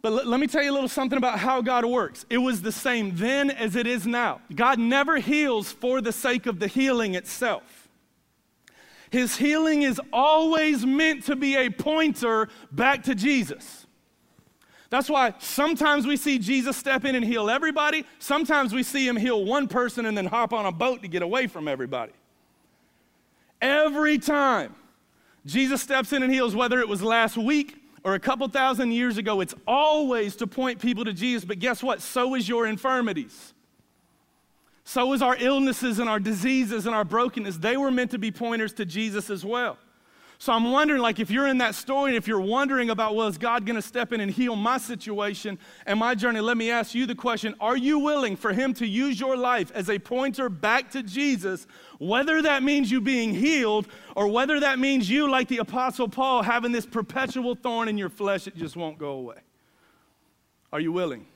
[0.00, 2.24] But l- let me tell you a little something about how God works.
[2.30, 4.40] It was the same then as it is now.
[4.54, 7.88] God never heals for the sake of the healing itself.
[9.10, 13.88] His healing is always meant to be a pointer back to Jesus.
[14.94, 18.04] That's why sometimes we see Jesus step in and heal everybody.
[18.20, 21.20] Sometimes we see him heal one person and then hop on a boat to get
[21.20, 22.12] away from everybody.
[23.60, 24.72] Every time
[25.46, 29.18] Jesus steps in and heals, whether it was last week or a couple thousand years
[29.18, 31.44] ago, it's always to point people to Jesus.
[31.44, 32.00] But guess what?
[32.00, 33.52] So is your infirmities.
[34.84, 37.56] So is our illnesses and our diseases and our brokenness.
[37.56, 39.76] They were meant to be pointers to Jesus as well.
[40.38, 43.28] So I'm wondering, like, if you're in that story and if you're wondering about, well,
[43.28, 46.40] is God going to step in and heal my situation and my journey?
[46.40, 49.70] Let me ask you the question Are you willing for Him to use your life
[49.74, 51.66] as a pointer back to Jesus,
[51.98, 56.42] whether that means you being healed or whether that means you, like the Apostle Paul,
[56.42, 59.38] having this perpetual thorn in your flesh that just won't go away?
[60.72, 61.26] Are you willing?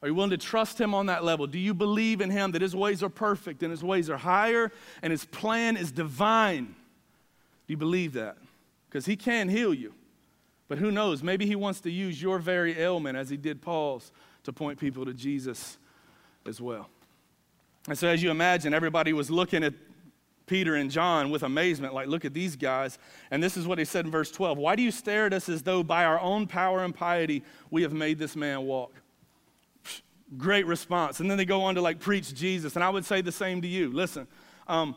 [0.00, 1.46] Are you willing to trust him on that level?
[1.46, 4.72] Do you believe in him that his ways are perfect and his ways are higher
[5.00, 6.74] and his plan is divine?
[7.72, 8.36] You believe that?
[8.86, 9.94] Because he can heal you.
[10.68, 11.22] But who knows?
[11.22, 14.12] Maybe he wants to use your very ailment, as he did Paul's,
[14.44, 15.78] to point people to Jesus
[16.44, 16.90] as well.
[17.88, 19.72] And so, as you imagine, everybody was looking at
[20.44, 22.98] Peter and John with amazement, like, look at these guys.
[23.30, 25.48] And this is what he said in verse 12 Why do you stare at us
[25.48, 28.92] as though by our own power and piety we have made this man walk?
[30.36, 31.20] Great response.
[31.20, 32.74] And then they go on to like preach Jesus.
[32.74, 33.90] And I would say the same to you.
[33.90, 34.26] Listen,
[34.68, 34.94] um,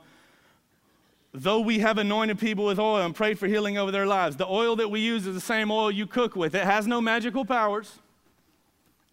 [1.35, 4.47] though we have anointed people with oil and prayed for healing over their lives, the
[4.47, 6.55] oil that we use is the same oil you cook with.
[6.55, 7.99] It has no magical powers.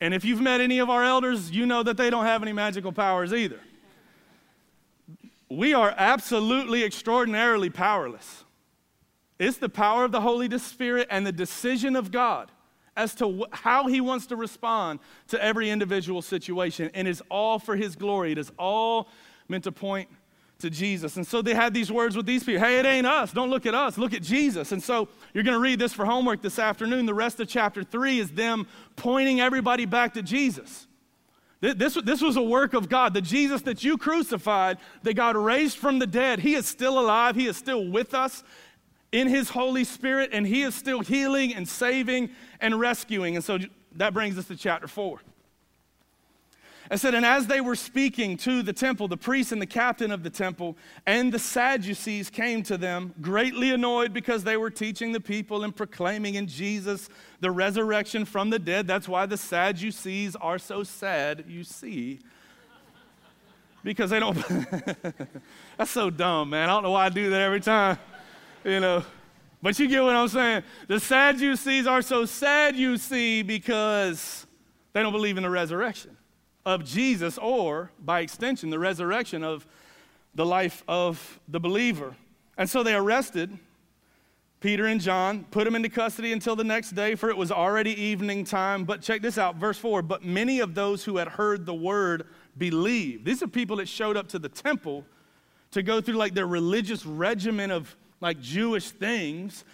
[0.01, 2.53] And if you've met any of our elders, you know that they don't have any
[2.53, 3.61] magical powers either.
[5.49, 8.45] We are absolutely extraordinarily powerless.
[9.39, 12.51] It's the power of the Holy Spirit and the decision of God
[12.97, 16.91] as to wh- how He wants to respond to every individual situation.
[16.95, 18.33] And it's all for His glory.
[18.33, 19.09] It is all
[19.49, 20.09] meant to point
[20.63, 21.17] to Jesus.
[21.17, 23.33] And so they had these words with these people Hey, it ain't us.
[23.33, 23.99] Don't look at us.
[23.99, 24.73] Look at Jesus.
[24.73, 27.07] And so you're going to read this for homework this afternoon.
[27.07, 30.87] The rest of chapter three is them pointing everybody back to Jesus.
[31.61, 33.15] This, this was a work of God.
[33.15, 37.37] The Jesus that you crucified, that God raised from the dead, He is still alive.
[37.37, 38.43] He is still with us
[39.13, 43.37] in His Holy Spirit, and He is still healing and saving and rescuing.
[43.37, 43.59] And so
[43.95, 45.21] that brings us to chapter four.
[46.93, 50.11] I said, and as they were speaking to the temple, the priest and the captain
[50.11, 50.77] of the temple
[51.07, 55.75] and the Sadducees came to them, greatly annoyed because they were teaching the people and
[55.75, 57.09] proclaiming in Jesus
[57.41, 58.87] the resurrection from the dead.
[58.87, 62.21] That's why the Sadducees are so sad, you see.
[63.83, 64.37] Because they don't.
[65.79, 66.69] That's so dumb, man.
[66.69, 67.97] I don't know why I do that every time,
[68.65, 69.03] you know.
[69.63, 70.63] But you get what I'm saying.
[70.89, 74.47] The Sadducees are so sad, you see, because
[74.93, 76.19] they don't believe in the resurrection
[76.65, 79.67] of Jesus, or by extension, the resurrection of
[80.35, 82.17] the life of the believer.
[82.57, 83.59] And so they arrested
[84.63, 88.01] Peter and John, put them into custody until the next day, for it was already
[88.01, 88.85] evening time.
[88.85, 92.29] But check this out, verse 4 But many of those who had heard the word
[92.57, 93.25] believed.
[93.25, 95.05] These are people that showed up to the temple
[95.73, 99.65] to go through like their religious regimen of like Jewish things.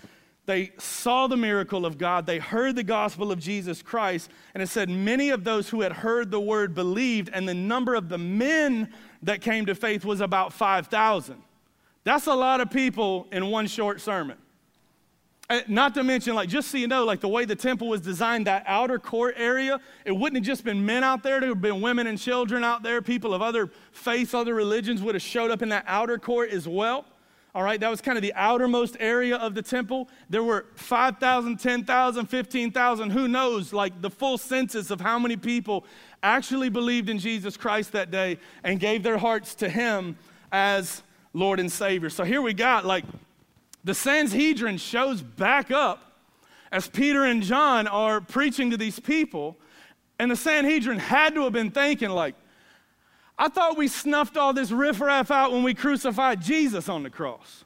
[0.49, 2.25] They saw the miracle of God.
[2.25, 4.31] They heard the gospel of Jesus Christ.
[4.55, 7.95] And it said, many of those who had heard the word believed, and the number
[7.95, 8.91] of the men
[9.23, 11.43] that came to faith was about 5,000.
[12.05, 14.39] That's a lot of people in one short sermon.
[15.67, 18.47] Not to mention, like, just so you know, like the way the temple was designed,
[18.47, 21.41] that outer court area, it wouldn't have just been men out there.
[21.41, 23.03] There would have been women and children out there.
[23.03, 26.67] People of other faiths, other religions would have showed up in that outer court as
[26.67, 27.05] well.
[27.55, 30.09] All right, that was kind of the outermost area of the temple.
[30.29, 35.85] There were 5,000, 10,000, 15,000, who knows, like the full census of how many people
[36.23, 40.17] actually believed in Jesus Christ that day and gave their hearts to Him
[40.53, 42.11] as Lord and Savior.
[42.11, 43.05] So here we got like
[43.85, 46.21] the Sanhedrin shows back up
[46.71, 49.57] as Peter and John are preaching to these people.
[50.19, 52.35] And the Sanhedrin had to have been thinking, like,
[53.39, 57.65] I thought we snuffed all this riffraff out when we crucified Jesus on the cross.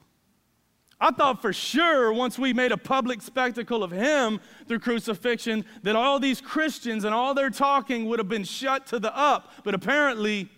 [1.00, 5.96] I thought for sure once we made a public spectacle of him through crucifixion that
[5.96, 9.74] all these Christians and all their talking would have been shut to the up, but
[9.74, 10.48] apparently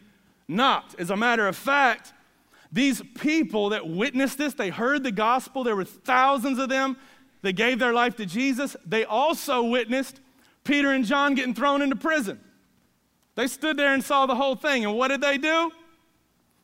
[0.47, 0.95] not.
[0.99, 2.13] As a matter of fact,
[2.71, 6.99] these people that witnessed this, they heard the gospel, there were thousands of them
[7.41, 8.77] that gave their life to Jesus.
[8.85, 10.21] They also witnessed
[10.65, 12.41] Peter and John getting thrown into prison.
[13.35, 15.73] They stood there and saw the whole thing, and what did they do?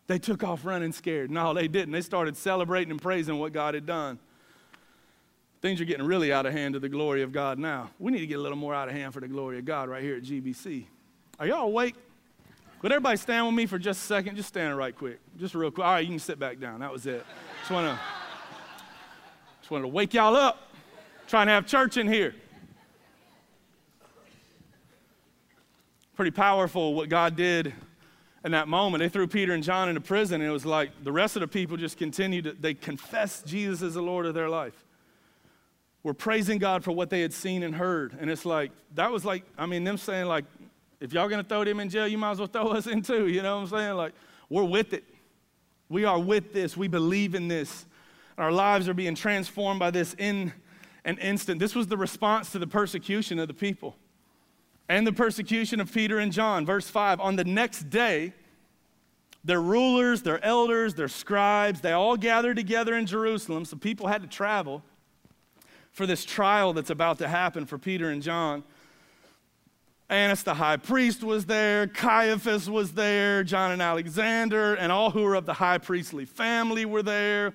[0.06, 1.30] They took off running scared.
[1.30, 1.92] No, they didn't.
[1.92, 4.18] They started celebrating and praising what God had done.
[5.62, 7.90] Things are getting really out of hand to the glory of God now.
[7.98, 9.88] We need to get a little more out of hand for the glory of God
[9.88, 10.86] right here at GBC.
[11.38, 11.94] Are y'all awake?
[12.82, 14.36] Would everybody stand with me for just a second?
[14.36, 15.20] Just stand right quick.
[15.38, 15.86] Just real quick.
[15.86, 16.80] All right, you can sit back down.
[16.80, 17.24] That was it.
[17.60, 18.00] Just want to
[19.70, 20.58] just to wake y'all up.
[21.28, 22.34] Trying to have church in here.
[26.20, 27.72] Pretty powerful what God did
[28.44, 29.00] in that moment.
[29.00, 31.48] They threw Peter and John into prison, and it was like the rest of the
[31.48, 34.84] people just continued to, they confessed Jesus as the Lord of their life.
[36.02, 38.18] We're praising God for what they had seen and heard.
[38.20, 40.44] And it's like, that was like, I mean, them saying, like,
[41.00, 43.26] if y'all gonna throw them in jail, you might as well throw us in too.
[43.26, 43.96] You know what I'm saying?
[43.96, 44.12] Like,
[44.50, 45.04] we're with it.
[45.88, 46.76] We are with this.
[46.76, 47.86] We believe in this.
[48.36, 50.52] Our lives are being transformed by this in
[51.06, 51.60] an instant.
[51.60, 53.96] This was the response to the persecution of the people
[54.90, 56.66] and the persecution of Peter and John.
[56.66, 58.34] Verse 5 On the next day,
[59.44, 63.64] their rulers, their elders, their scribes, they all gathered together in Jerusalem.
[63.64, 64.82] So people had to travel
[65.92, 68.64] for this trial that's about to happen for Peter and John.
[70.08, 75.22] Annas the high priest was there, Caiaphas was there, John and Alexander, and all who
[75.22, 77.54] were of the high priestly family were there.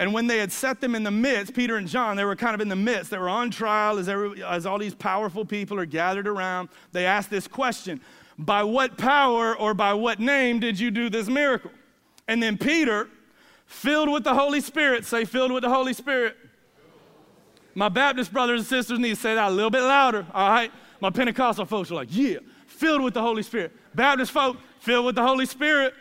[0.00, 2.54] And when they had set them in the midst, Peter and John, they were kind
[2.54, 3.10] of in the midst.
[3.10, 6.70] They were on trial as, every, as all these powerful people are gathered around.
[6.92, 8.00] They asked this question
[8.38, 11.70] By what power or by what name did you do this miracle?
[12.26, 13.10] And then Peter,
[13.66, 16.34] filled with the Holy Spirit, say, filled with the Holy Spirit.
[17.74, 20.72] My Baptist brothers and sisters need to say that a little bit louder, all right?
[21.00, 23.72] My Pentecostal folks are like, yeah, filled with the Holy Spirit.
[23.94, 25.92] Baptist folk, filled with the Holy Spirit.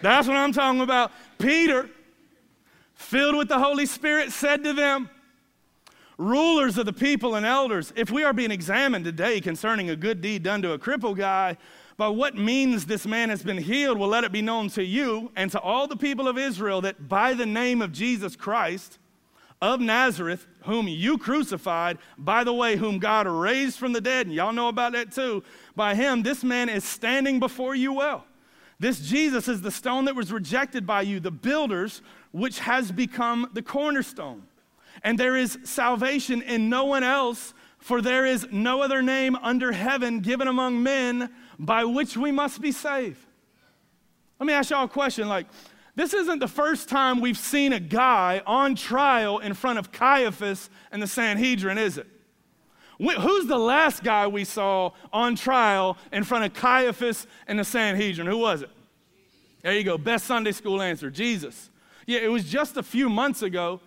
[0.00, 1.10] That's what I'm talking about.
[1.36, 1.90] Peter,
[3.00, 5.08] filled with the Holy Spirit, said to them,
[6.18, 10.20] Rulers of the people and elders, if we are being examined today concerning a good
[10.20, 11.56] deed done to a crippled guy,
[11.96, 15.32] by what means this man has been healed, will let it be known to you
[15.34, 18.98] and to all the people of Israel that by the name of Jesus Christ
[19.62, 24.34] of Nazareth, whom you crucified, by the way, whom God raised from the dead, and
[24.34, 25.42] y'all know about that too,
[25.74, 28.26] by him, this man is standing before you well.
[28.78, 32.00] This Jesus is the stone that was rejected by you, the builders,
[32.32, 34.42] which has become the cornerstone.
[35.02, 39.72] And there is salvation in no one else, for there is no other name under
[39.72, 43.24] heaven given among men by which we must be saved.
[44.38, 45.46] Let me ask y'all a question like,
[45.96, 50.70] this isn't the first time we've seen a guy on trial in front of Caiaphas
[50.92, 52.06] and the Sanhedrin, is it?
[52.98, 58.26] Who's the last guy we saw on trial in front of Caiaphas and the Sanhedrin?
[58.26, 58.70] Who was it?
[59.62, 59.96] There you go.
[59.96, 61.69] Best Sunday school answer Jesus.
[62.10, 63.80] Yeah, it was just a few months ago.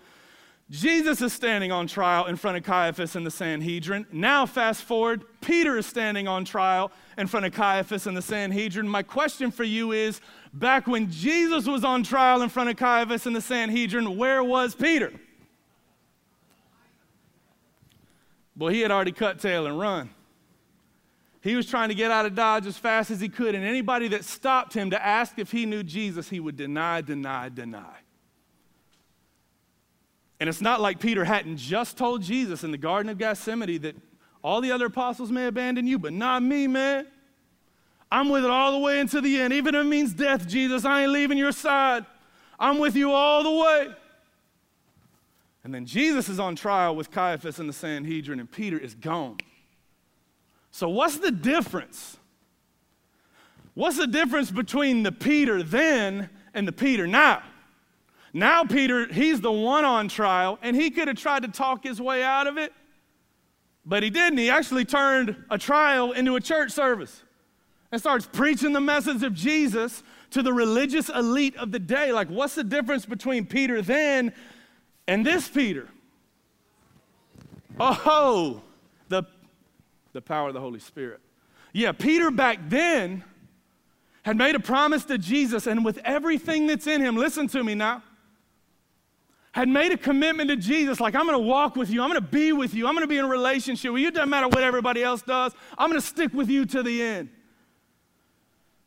[0.70, 4.08] Jesus is standing on trial in front of Caiaphas and the Sanhedrin.
[4.14, 8.88] Now, fast forward, Peter is standing on trial in front of Caiaphas and the Sanhedrin.
[8.88, 10.22] My question for you is
[10.54, 14.74] back when Jesus was on trial in front of Caiaphas and the Sanhedrin, where was
[14.74, 15.12] Peter?
[18.56, 20.12] Well, he had already cut tail and run.
[21.42, 24.08] He was trying to get out of Dodge as fast as he could, and anybody
[24.08, 27.98] that stopped him to ask if he knew Jesus, he would deny, deny, deny.
[30.40, 33.96] And it's not like Peter hadn't just told Jesus in the Garden of Gethsemane that
[34.44, 37.08] all the other apostles may abandon you, but not me, man.
[38.12, 39.54] I'm with it all the way into the end.
[39.54, 42.06] Even if it means death, Jesus, I ain't leaving your side.
[42.60, 43.96] I'm with you all the way.
[45.64, 49.38] And then Jesus is on trial with Caiaphas and the Sanhedrin, and Peter is gone.
[50.72, 52.18] So, what's the difference?
[53.74, 57.42] What's the difference between the Peter then and the Peter now?
[58.34, 62.02] Now, Peter, he's the one on trial, and he could have tried to talk his
[62.02, 62.74] way out of it,
[63.86, 64.40] but he didn't.
[64.40, 67.24] He actually turned a trial into a church service
[67.92, 72.12] and starts preaching the message of Jesus to the religious elite of the day.
[72.12, 74.34] Like, what's the difference between Peter then
[75.08, 75.90] and this Peter,
[77.80, 78.62] oh,
[79.10, 79.24] the,
[80.14, 81.20] the power of the Holy Spirit.
[81.74, 83.24] Yeah, Peter back then
[84.24, 87.76] had made a promise to Jesus, and with everything that's in him, listen to me
[87.76, 88.02] now,
[89.54, 92.52] had made a commitment to Jesus, like, I'm gonna walk with you, I'm gonna be
[92.52, 95.04] with you, I'm gonna be in a relationship with you, it doesn't matter what everybody
[95.04, 97.30] else does, I'm gonna stick with you to the end.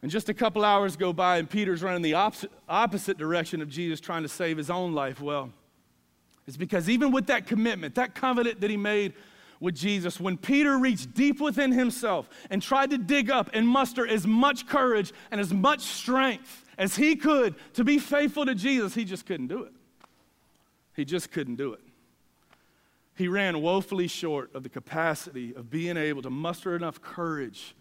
[0.02, 3.68] And just a couple hours go by, and Peter's running the opposite, opposite direction of
[3.68, 5.20] Jesus, trying to save his own life.
[5.20, 5.50] Well,
[6.48, 9.14] it's because even with that commitment, that covenant that he made
[9.60, 14.06] with Jesus, when Peter reached deep within himself and tried to dig up and muster
[14.06, 18.94] as much courage and as much strength as he could to be faithful to Jesus,
[18.94, 19.72] he just couldn't do it.
[20.96, 21.80] He just couldn't do it.
[23.14, 27.74] He ran woefully short of the capacity of being able to muster enough courage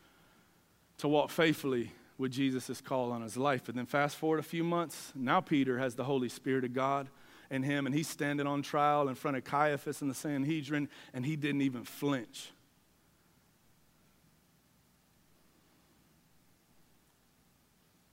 [0.97, 3.67] to walk faithfully with Jesus' call on his life.
[3.69, 7.07] And then fast forward a few months, now Peter has the Holy Spirit of God
[7.49, 11.25] in him, and he's standing on trial in front of Caiaphas and the Sanhedrin, and
[11.25, 12.51] he didn't even flinch.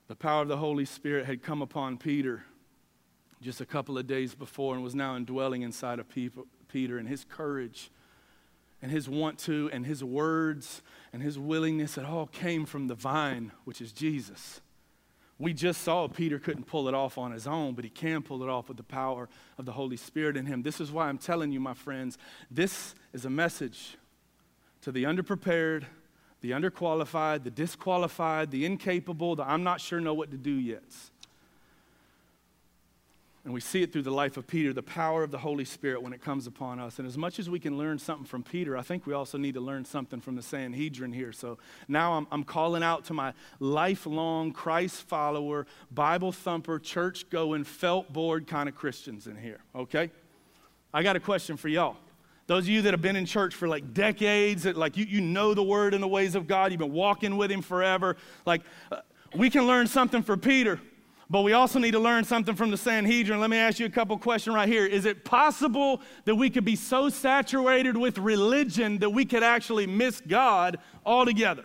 [0.07, 2.43] The power of the Holy Spirit had come upon Peter
[3.43, 7.25] just a couple of days before and was now indwelling inside of Peter, and his
[7.25, 7.91] courage
[8.81, 12.95] and his want to and his words and his willingness, it all came from the
[12.95, 14.61] vine, which is Jesus.
[15.39, 18.43] We just saw Peter couldn't pull it off on his own, but he can pull
[18.43, 20.63] it off with the power of the Holy Spirit in him.
[20.63, 22.17] This is why I'm telling you, my friends,
[22.49, 23.97] this is a message
[24.81, 25.85] to the underprepared,
[26.41, 30.83] the underqualified, the disqualified, the incapable, the I'm not sure know what to do yet.
[33.45, 36.01] And we see it through the life of Peter, the power of the Holy Spirit
[36.01, 36.97] when it comes upon us.
[36.97, 39.55] And as much as we can learn something from Peter, I think we also need
[39.55, 41.33] to learn something from the Sanhedrin here.
[41.33, 41.57] So
[41.89, 48.13] now I'm, I'm calling out to my lifelong Christ follower, Bible thumper, church going, felt
[48.13, 50.09] board kind of Christians in here, okay?
[50.93, 51.97] I got a question for y'all.
[52.47, 55.19] Those of you that have been in church for like decades, that like you, you
[55.19, 58.61] know the word and the ways of God, you've been walking with him forever, like
[58.89, 59.01] uh,
[59.35, 60.79] we can learn something from Peter.
[61.33, 63.39] But we also need to learn something from the Sanhedrin.
[63.39, 64.85] Let me ask you a couple questions right here.
[64.85, 69.87] Is it possible that we could be so saturated with religion that we could actually
[69.87, 71.63] miss God altogether?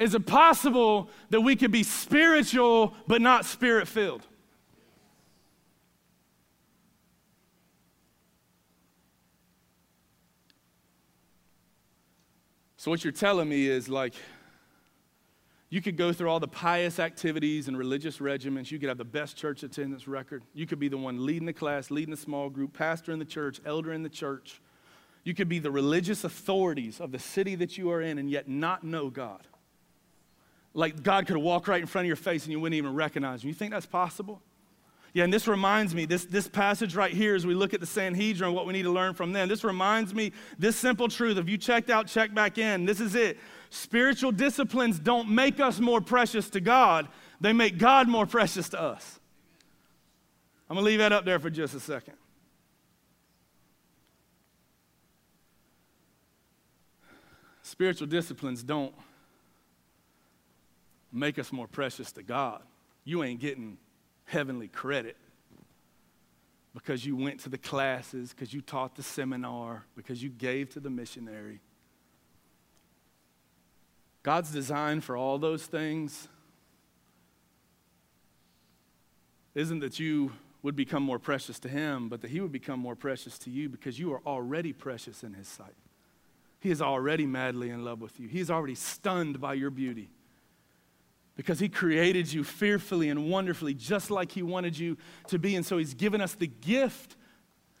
[0.00, 4.26] Is it possible that we could be spiritual but not spirit filled?
[12.78, 14.14] So, what you're telling me is like,
[15.70, 18.72] you could go through all the pious activities and religious regiments.
[18.72, 20.42] You could have the best church attendance record.
[20.52, 23.24] You could be the one leading the class, leading the small group, pastor in the
[23.24, 24.60] church, elder in the church.
[25.22, 28.48] You could be the religious authorities of the city that you are in and yet
[28.48, 29.46] not know God.
[30.74, 33.44] Like God could walk right in front of your face and you wouldn't even recognize
[33.44, 33.48] him.
[33.48, 34.42] You think that's possible?
[35.12, 37.86] Yeah, and this reminds me, this, this passage right here, as we look at the
[37.86, 41.36] Sanhedrin, what we need to learn from them, this reminds me this simple truth.
[41.36, 42.86] If you checked out, check back in.
[42.86, 43.38] This is it.
[43.70, 47.08] Spiritual disciplines don't make us more precious to God,
[47.40, 49.18] they make God more precious to us.
[50.68, 52.14] I'm going to leave that up there for just a second.
[57.62, 58.92] Spiritual disciplines don't
[61.12, 62.62] make us more precious to God.
[63.04, 63.78] You ain't getting
[64.24, 65.16] heavenly credit
[66.74, 70.80] because you went to the classes, because you taught the seminar, because you gave to
[70.80, 71.60] the missionary.
[74.22, 76.28] God's design for all those things
[79.54, 82.94] isn't that you would become more precious to Him, but that He would become more
[82.94, 85.74] precious to you because you are already precious in His sight.
[86.60, 90.10] He is already madly in love with you, He is already stunned by your beauty
[91.36, 94.98] because He created you fearfully and wonderfully, just like He wanted you
[95.28, 95.56] to be.
[95.56, 97.16] And so He's given us the gift.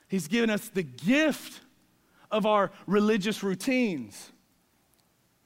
[0.08, 1.60] He's given us the gift
[2.30, 4.32] of our religious routines.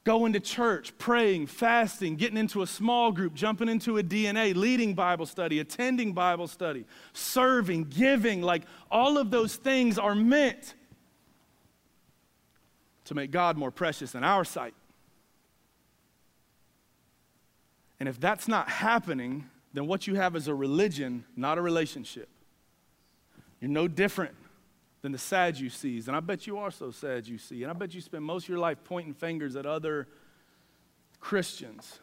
[0.04, 4.94] Going to church, praying, fasting, getting into a small group, jumping into a DNA, leading
[4.94, 6.84] Bible study, attending Bible study,
[7.14, 10.74] serving, giving like all of those things are meant
[13.06, 14.74] to make God more precious in our sight.
[17.98, 22.28] And if that's not happening, then what you have is a religion, not a relationship.
[23.60, 24.34] You're no different
[25.04, 26.08] than the Sadducees.
[26.08, 27.62] And I bet you are so sad you see.
[27.62, 30.08] And I bet you spend most of your life pointing fingers at other
[31.20, 32.00] Christians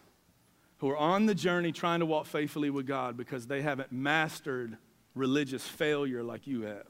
[0.78, 4.78] who are on the journey trying to walk faithfully with God because they haven't mastered
[5.16, 6.86] religious failure like you have.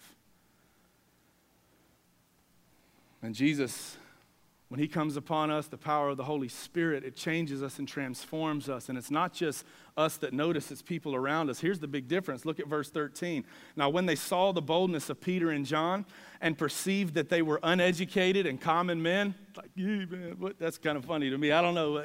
[3.24, 3.95] And Jesus
[4.72, 7.86] when He comes upon us, the power of the Holy Spirit, it changes us and
[7.86, 8.88] transforms us.
[8.88, 9.66] And it's not just
[9.98, 11.60] us that notice, it's people around us.
[11.60, 12.46] Here's the big difference.
[12.46, 13.44] Look at verse 13.
[13.76, 16.06] Now, when they saw the boldness of Peter and John
[16.39, 20.60] and perceived that they were uneducated and common men, like, yeah, man, what?
[20.60, 21.52] that's kind of funny to me.
[21.52, 22.04] I don't know.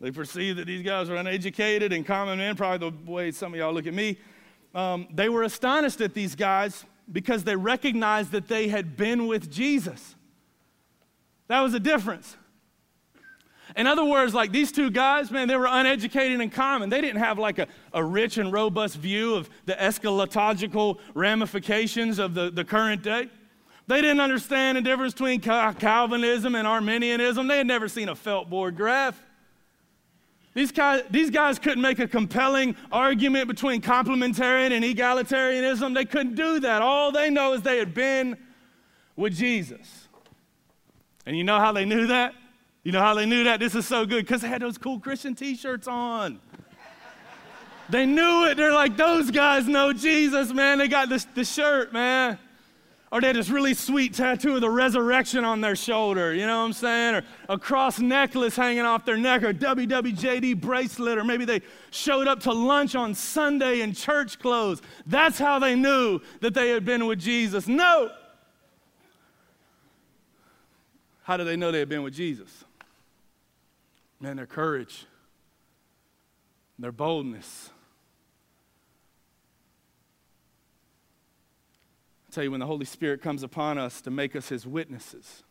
[0.00, 3.58] They perceived that these guys were uneducated and common men, probably the way some of
[3.58, 4.18] y'all look at me.
[4.74, 9.50] Um, they were astonished at these guys because they recognized that they had been with
[9.50, 10.14] Jesus.
[11.48, 12.36] That was the difference.
[13.76, 16.88] In other words, like these two guys, man, they were uneducated and common.
[16.88, 22.32] They didn't have like a, a rich and robust view of the eschatological ramifications of
[22.32, 23.28] the, the current day.
[23.86, 27.46] They didn't understand the difference between Calvinism and Arminianism.
[27.46, 29.22] They had never seen a felt board graph.
[30.54, 35.94] These guys, these guys couldn't make a compelling argument between complementarian and egalitarianism.
[35.94, 36.80] They couldn't do that.
[36.80, 38.38] All they know is they had been
[39.16, 40.08] with Jesus.
[41.26, 42.34] And you know how they knew that?
[42.86, 43.58] You know how they knew that?
[43.58, 46.38] This is so good because they had those cool Christian t shirts on.
[47.90, 48.56] they knew it.
[48.56, 50.78] They're like, those guys know Jesus, man.
[50.78, 52.38] They got this, the shirt, man.
[53.10, 56.60] Or they had this really sweet tattoo of the resurrection on their shoulder, you know
[56.60, 57.14] what I'm saying?
[57.16, 62.28] Or a cross necklace hanging off their neck, or WWJD bracelet, or maybe they showed
[62.28, 64.80] up to lunch on Sunday in church clothes.
[65.06, 67.66] That's how they knew that they had been with Jesus.
[67.66, 68.12] No,
[71.24, 72.64] how do they know they had been with Jesus?
[74.20, 75.06] Man, their courage,
[76.78, 77.70] their boldness.
[82.28, 85.42] I tell you, when the Holy Spirit comes upon us to make us his witnesses,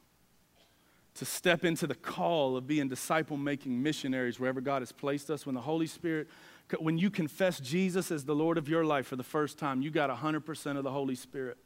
[1.15, 5.45] to step into the call of being disciple making missionaries wherever God has placed us,
[5.45, 6.27] when the Holy Spirit,
[6.79, 9.91] when you confess Jesus as the Lord of your life for the first time, you
[9.91, 11.57] got 100% of the Holy Spirit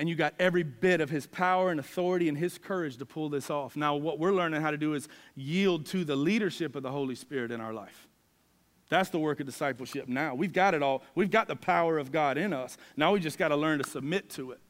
[0.00, 3.28] and you got every bit of his power and authority and his courage to pull
[3.28, 3.76] this off.
[3.76, 7.14] Now, what we're learning how to do is yield to the leadership of the Holy
[7.14, 8.08] Spirit in our life.
[8.88, 10.34] That's the work of discipleship now.
[10.34, 11.02] We've got it all.
[11.14, 12.78] We've got the power of God in us.
[12.96, 14.60] Now we just got to learn to submit to it.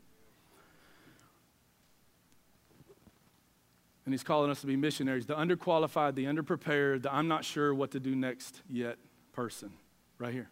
[4.05, 7.72] And he's calling us to be missionaries, the underqualified, the underprepared, the I'm not sure
[7.72, 8.97] what to do next yet
[9.33, 9.70] person,
[10.18, 10.51] right here.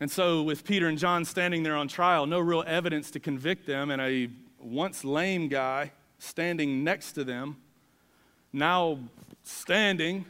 [0.00, 3.66] And so, with Peter and John standing there on trial, no real evidence to convict
[3.66, 4.28] them, and a
[4.60, 7.56] once lame guy standing next to them,
[8.52, 8.98] now
[9.42, 10.24] standing,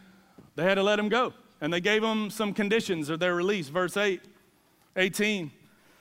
[0.56, 1.34] they had to let him go.
[1.60, 3.68] And they gave him some conditions of their release.
[3.68, 4.20] Verse 8,
[4.96, 5.50] 18.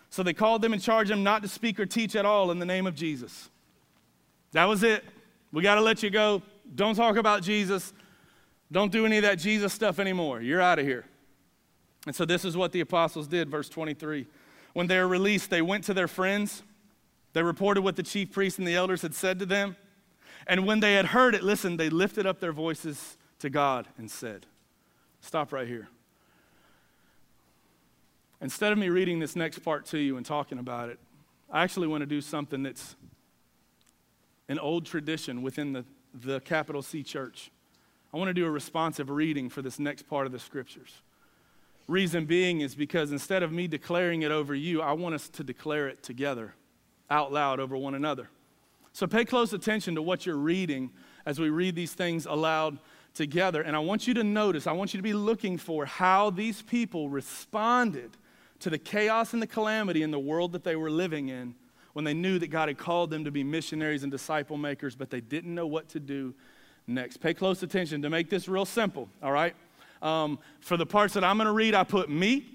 [0.10, 2.60] So they called them and charged them not to speak or teach at all in
[2.60, 3.50] the name of Jesus.
[4.52, 5.04] That was it.
[5.52, 6.42] We got to let you go.
[6.76, 7.94] Don't talk about Jesus.
[8.72, 10.42] Don't do any of that Jesus stuff anymore.
[10.42, 11.06] You're out of here.
[12.08, 14.26] And so this is what the apostles did, verse 23.
[14.74, 16.64] When they were released, they went to their friends.
[17.34, 19.76] They reported what the chief priests and the elders had said to them.
[20.48, 24.10] And when they had heard it, listen, they lifted up their voices to God and
[24.10, 24.46] said,
[25.20, 25.90] Stop right here.
[28.40, 31.00] Instead of me reading this next part to you and talking about it,
[31.52, 32.96] I actually want to do something that's
[34.48, 35.84] an old tradition within the,
[36.14, 37.52] the capital C church.
[38.14, 41.02] I want to do a responsive reading for this next part of the scriptures.
[41.88, 45.44] Reason being is because instead of me declaring it over you, I want us to
[45.44, 46.54] declare it together,
[47.10, 48.30] out loud over one another.
[48.92, 50.92] So pay close attention to what you're reading
[51.26, 52.78] as we read these things aloud
[53.14, 53.62] together.
[53.62, 56.62] And I want you to notice, I want you to be looking for how these
[56.62, 58.12] people responded
[58.60, 61.56] to the chaos and the calamity in the world that they were living in
[61.94, 65.10] when they knew that God had called them to be missionaries and disciple makers, but
[65.10, 66.34] they didn't know what to do
[66.86, 67.18] next.
[67.18, 69.56] Pay close attention to make this real simple, all right?
[70.02, 72.46] Um, for the parts that I'm going to read, I put me,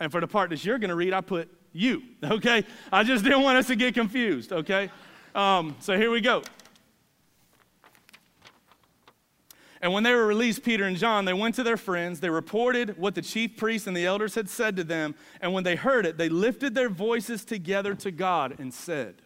[0.00, 2.64] and for the part that you're going to read, I put you, okay?
[2.92, 4.90] I just didn't want us to get confused, okay?
[5.34, 6.42] Um, so here we go.
[9.82, 12.20] And when they were released, Peter and John, they went to their friends.
[12.20, 15.16] They reported what the chief priests and the elders had said to them.
[15.40, 19.21] And when they heard it, they lifted their voices together to God and said,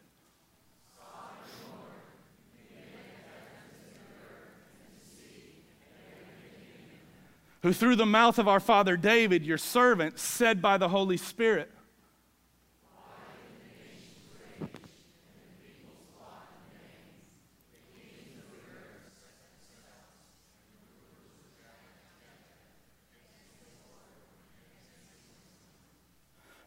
[7.66, 11.68] Who through the mouth of our father David, your servant, said by the Holy Spirit,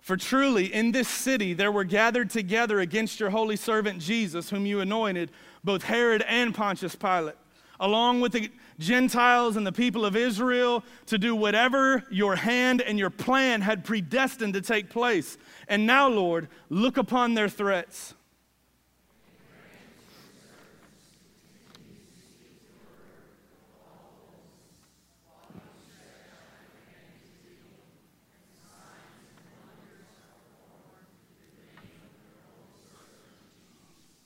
[0.02, 4.66] For truly in this city there were gathered together against your holy servant Jesus, whom
[4.66, 5.32] you anointed,
[5.64, 7.36] both Herod and Pontius Pilate,
[7.80, 12.97] along with the Gentiles and the people of Israel, to do whatever your hand and
[12.97, 15.38] your plan had predestined to take place.
[15.67, 18.13] And now, Lord, look upon their threats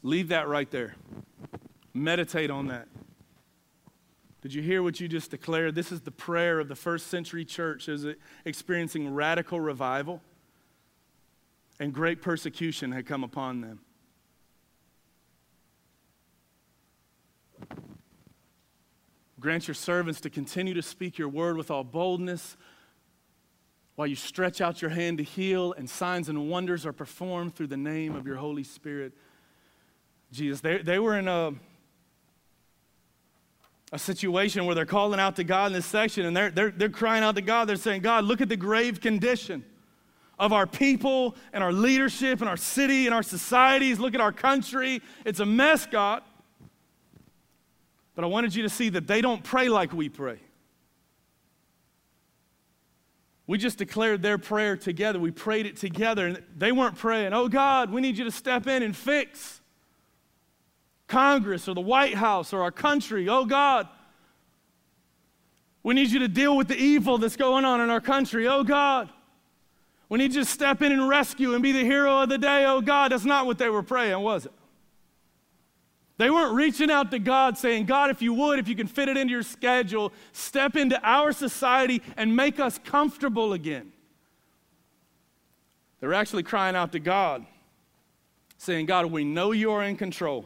[0.05, 0.95] Leave that right there.
[1.93, 2.87] Meditate on that.
[4.43, 5.73] Did you hear what you just declared?
[5.73, 10.21] This is the prayer of the first century church as it experiencing radical revival
[11.79, 13.79] and great persecution had come upon them.
[19.39, 22.57] Grant your servants to continue to speak your word with all boldness
[23.95, 27.67] while you stretch out your hand to heal, and signs and wonders are performed through
[27.67, 29.13] the name of your Holy Spirit.
[30.33, 30.59] Jesus.
[30.59, 31.53] They, they were in a,
[33.93, 36.89] a situation where they're calling out to God in this section and they're, they're, they're
[36.89, 37.69] crying out to God.
[37.69, 39.63] They're saying, God, look at the grave condition
[40.39, 43.99] of our people and our leadership and our city and our societies.
[43.99, 45.03] Look at our country.
[45.25, 46.23] It's a mess, God.
[48.15, 50.39] But I wanted you to see that they don't pray like we pray.
[53.45, 55.19] We just declared their prayer together.
[55.19, 58.65] We prayed it together, and they weren't praying, Oh God, we need you to step
[58.65, 59.61] in and fix.
[61.13, 63.29] Congress or the White House or our country.
[63.29, 63.87] Oh God,
[65.83, 68.47] we need you to deal with the evil that's going on in our country.
[68.47, 69.09] Oh God,
[70.09, 72.65] we need you to step in and rescue and be the hero of the day.
[72.65, 74.51] Oh God, that's not what they were praying, was it?
[76.17, 79.07] They weren't reaching out to God saying, God, if you would, if you can fit
[79.07, 83.91] it into your schedule, step into our society and make us comfortable again.
[85.99, 87.45] They're actually crying out to God,
[88.57, 90.45] saying, God, we know you are in control.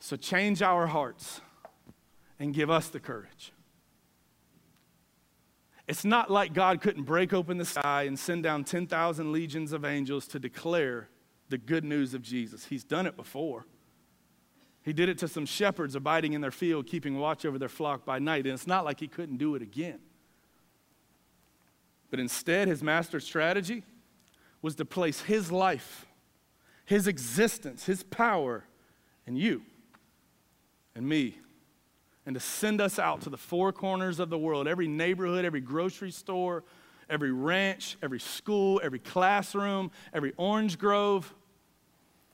[0.00, 1.40] So change our hearts
[2.38, 3.52] and give us the courage.
[5.88, 9.84] It's not like God couldn't break open the sky and send down 10,000 legions of
[9.84, 11.08] angels to declare
[11.48, 12.66] the good news of Jesus.
[12.66, 13.66] He's done it before.
[14.82, 18.04] He did it to some shepherds abiding in their field, keeping watch over their flock
[18.04, 18.44] by night.
[18.44, 19.98] And it's not like he couldn't do it again.
[22.10, 23.82] But instead, his master strategy
[24.60, 26.06] was to place his life,
[26.84, 28.64] his existence, his power
[29.26, 29.62] in you
[30.98, 31.38] and me
[32.26, 35.62] and to send us out to the four corners of the world, every neighborhood, every
[35.62, 36.62] grocery store,
[37.08, 41.32] every ranch, every school, every classroom, every orange grove,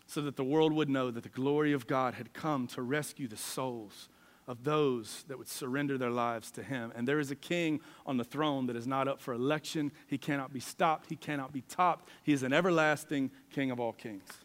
[0.06, 3.28] so that the world would know that the glory of God had come to rescue
[3.28, 4.08] the souls
[4.48, 6.92] of those that would surrender their lives to Him.
[6.96, 9.92] And there is a king on the throne that is not up for election.
[10.06, 12.08] He cannot be stopped, He cannot be topped.
[12.22, 14.43] He is an everlasting King of all kings.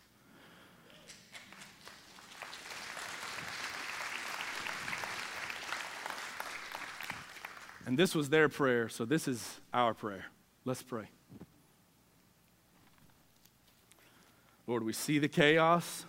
[7.89, 10.25] And this was their prayer, so this is our prayer.
[10.63, 11.09] Let's pray.
[14.67, 16.05] Lord, we see the chaos.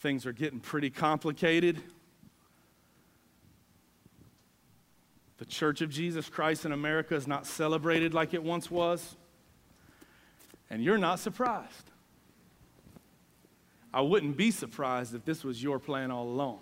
[0.00, 1.80] Things are getting pretty complicated.
[5.38, 9.16] The Church of Jesus Christ in America is not celebrated like it once was.
[10.68, 11.92] And you're not surprised.
[13.90, 16.58] I wouldn't be surprised if this was your plan all along.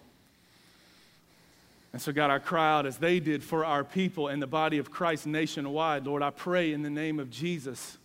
[1.97, 4.77] And so, God, I cry out as they did for our people and the body
[4.77, 6.05] of Christ nationwide.
[6.05, 7.97] Lord, I pray in the name of Jesus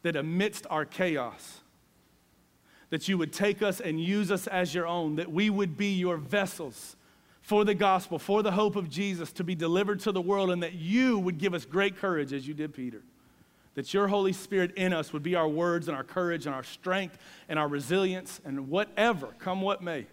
[0.00, 1.60] that amidst our chaos,
[2.88, 5.92] that you would take us and use us as your own, that we would be
[5.92, 6.96] your vessels
[7.42, 10.62] for the gospel, for the hope of Jesus to be delivered to the world, and
[10.62, 13.02] that you would give us great courage as you did Peter.
[13.74, 16.64] That your Holy Spirit in us would be our words and our courage and our
[16.64, 17.18] strength
[17.50, 20.06] and our resilience and whatever, come what may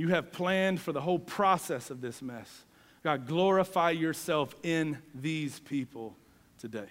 [0.00, 2.64] you have planned for the whole process of this mess.
[3.04, 6.16] God, glorify yourself in these people
[6.58, 6.86] today.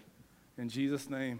[0.59, 1.39] In Jesus' name,